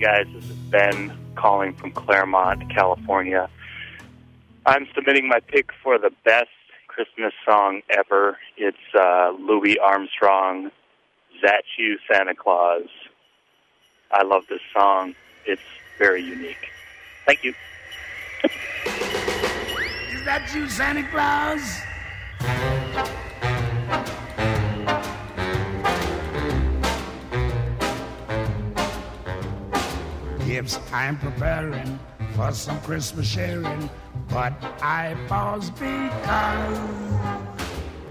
guys, 0.00 0.26
this 0.32 0.44
is 0.44 0.56
Ben 0.70 1.12
calling 1.34 1.74
from 1.74 1.92
Claremont, 1.92 2.70
California. 2.70 3.50
I'm 4.64 4.86
submitting 4.94 5.28
my 5.28 5.40
pick 5.40 5.70
for 5.82 5.98
the 5.98 6.10
best 6.24 6.48
Christmas 6.88 7.34
song 7.44 7.82
ever. 7.90 8.38
It's 8.56 8.78
uh, 8.98 9.32
Louis 9.38 9.78
Armstrong, 9.78 10.70
That 11.42 11.64
You 11.76 11.98
Santa 12.10 12.34
Claus. 12.34 12.88
I 14.10 14.22
love 14.22 14.44
this 14.48 14.62
song. 14.72 15.14
It's 15.44 15.60
very 15.98 16.22
unique. 16.24 16.70
Thank 17.26 17.44
you. 17.44 17.52
Is 20.14 20.24
that 20.24 20.50
you, 20.54 20.66
Santa 20.70 21.06
Claus? 21.10 21.80
Gifts 30.50 30.80
I'm 30.92 31.16
preparing 31.16 31.96
for 32.34 32.50
some 32.50 32.80
Christmas 32.80 33.28
sharing, 33.28 33.88
but 34.28 34.52
I 34.82 35.16
pause 35.28 35.70
because 35.70 36.78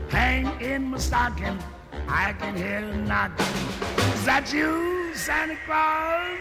hang 0.08 0.48
in 0.62 0.86
my 0.86 1.00
stocking, 1.00 1.60
I 2.08 2.32
can 2.40 2.56
hear 2.56 2.78
a 2.78 2.96
knocking. 2.96 3.46
Is 4.14 4.24
that 4.24 4.54
you, 4.54 5.14
Santa 5.16 5.58
Claus? 5.66 6.40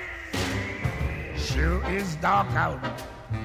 Sure 1.37 1.85
is 1.91 2.15
dark 2.23 2.47
out, 2.53 2.79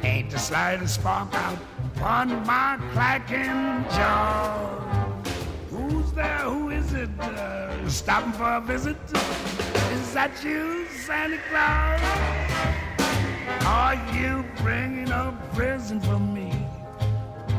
ain't 0.04 0.30
the 0.30 0.38
slightest 0.38 0.94
spark 0.94 1.34
out 1.34 1.58
on 2.04 2.46
my 2.46 2.78
clacking 2.92 3.84
jaw. 3.96 5.12
Who's 5.72 6.12
there? 6.12 6.38
Who 6.42 6.70
is 6.70 6.94
it? 6.94 7.10
Uh, 7.20 7.90
stopping 7.90 8.34
for 8.34 8.58
a 8.58 8.62
visit? 8.62 8.98
Is 10.14 10.18
that 10.18 10.44
you, 10.44 10.86
Santa 10.90 11.40
Claus? 11.50 12.00
Are 13.66 13.96
you 14.16 14.46
bringing 14.58 15.10
a 15.10 15.36
present 15.56 16.06
for 16.06 16.20
me? 16.20 16.54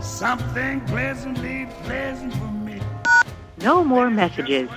Something 0.00 0.80
pleasantly 0.82 1.66
pleasant 1.82 2.32
for 2.34 2.44
me. 2.44 2.80
No 3.60 3.82
more 3.82 4.08
messages. 4.08 4.70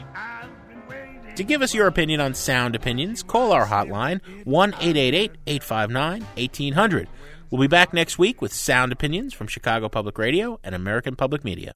To 1.35 1.43
give 1.43 1.61
us 1.61 1.75
your 1.75 1.85
opinion 1.85 2.19
on 2.19 2.33
sound 2.33 2.73
opinions, 2.75 3.21
call 3.21 3.51
our 3.51 3.67
hotline 3.67 4.21
1 4.45 4.69
888 4.73 5.33
859 5.45 6.21
1800. 6.35 7.07
We'll 7.51 7.61
be 7.61 7.67
back 7.67 7.93
next 7.93 8.17
week 8.17 8.41
with 8.41 8.51
sound 8.51 8.91
opinions 8.91 9.35
from 9.35 9.45
Chicago 9.45 9.87
Public 9.87 10.17
Radio 10.17 10.59
and 10.63 10.73
American 10.73 11.15
Public 11.15 11.43
Media. 11.43 11.75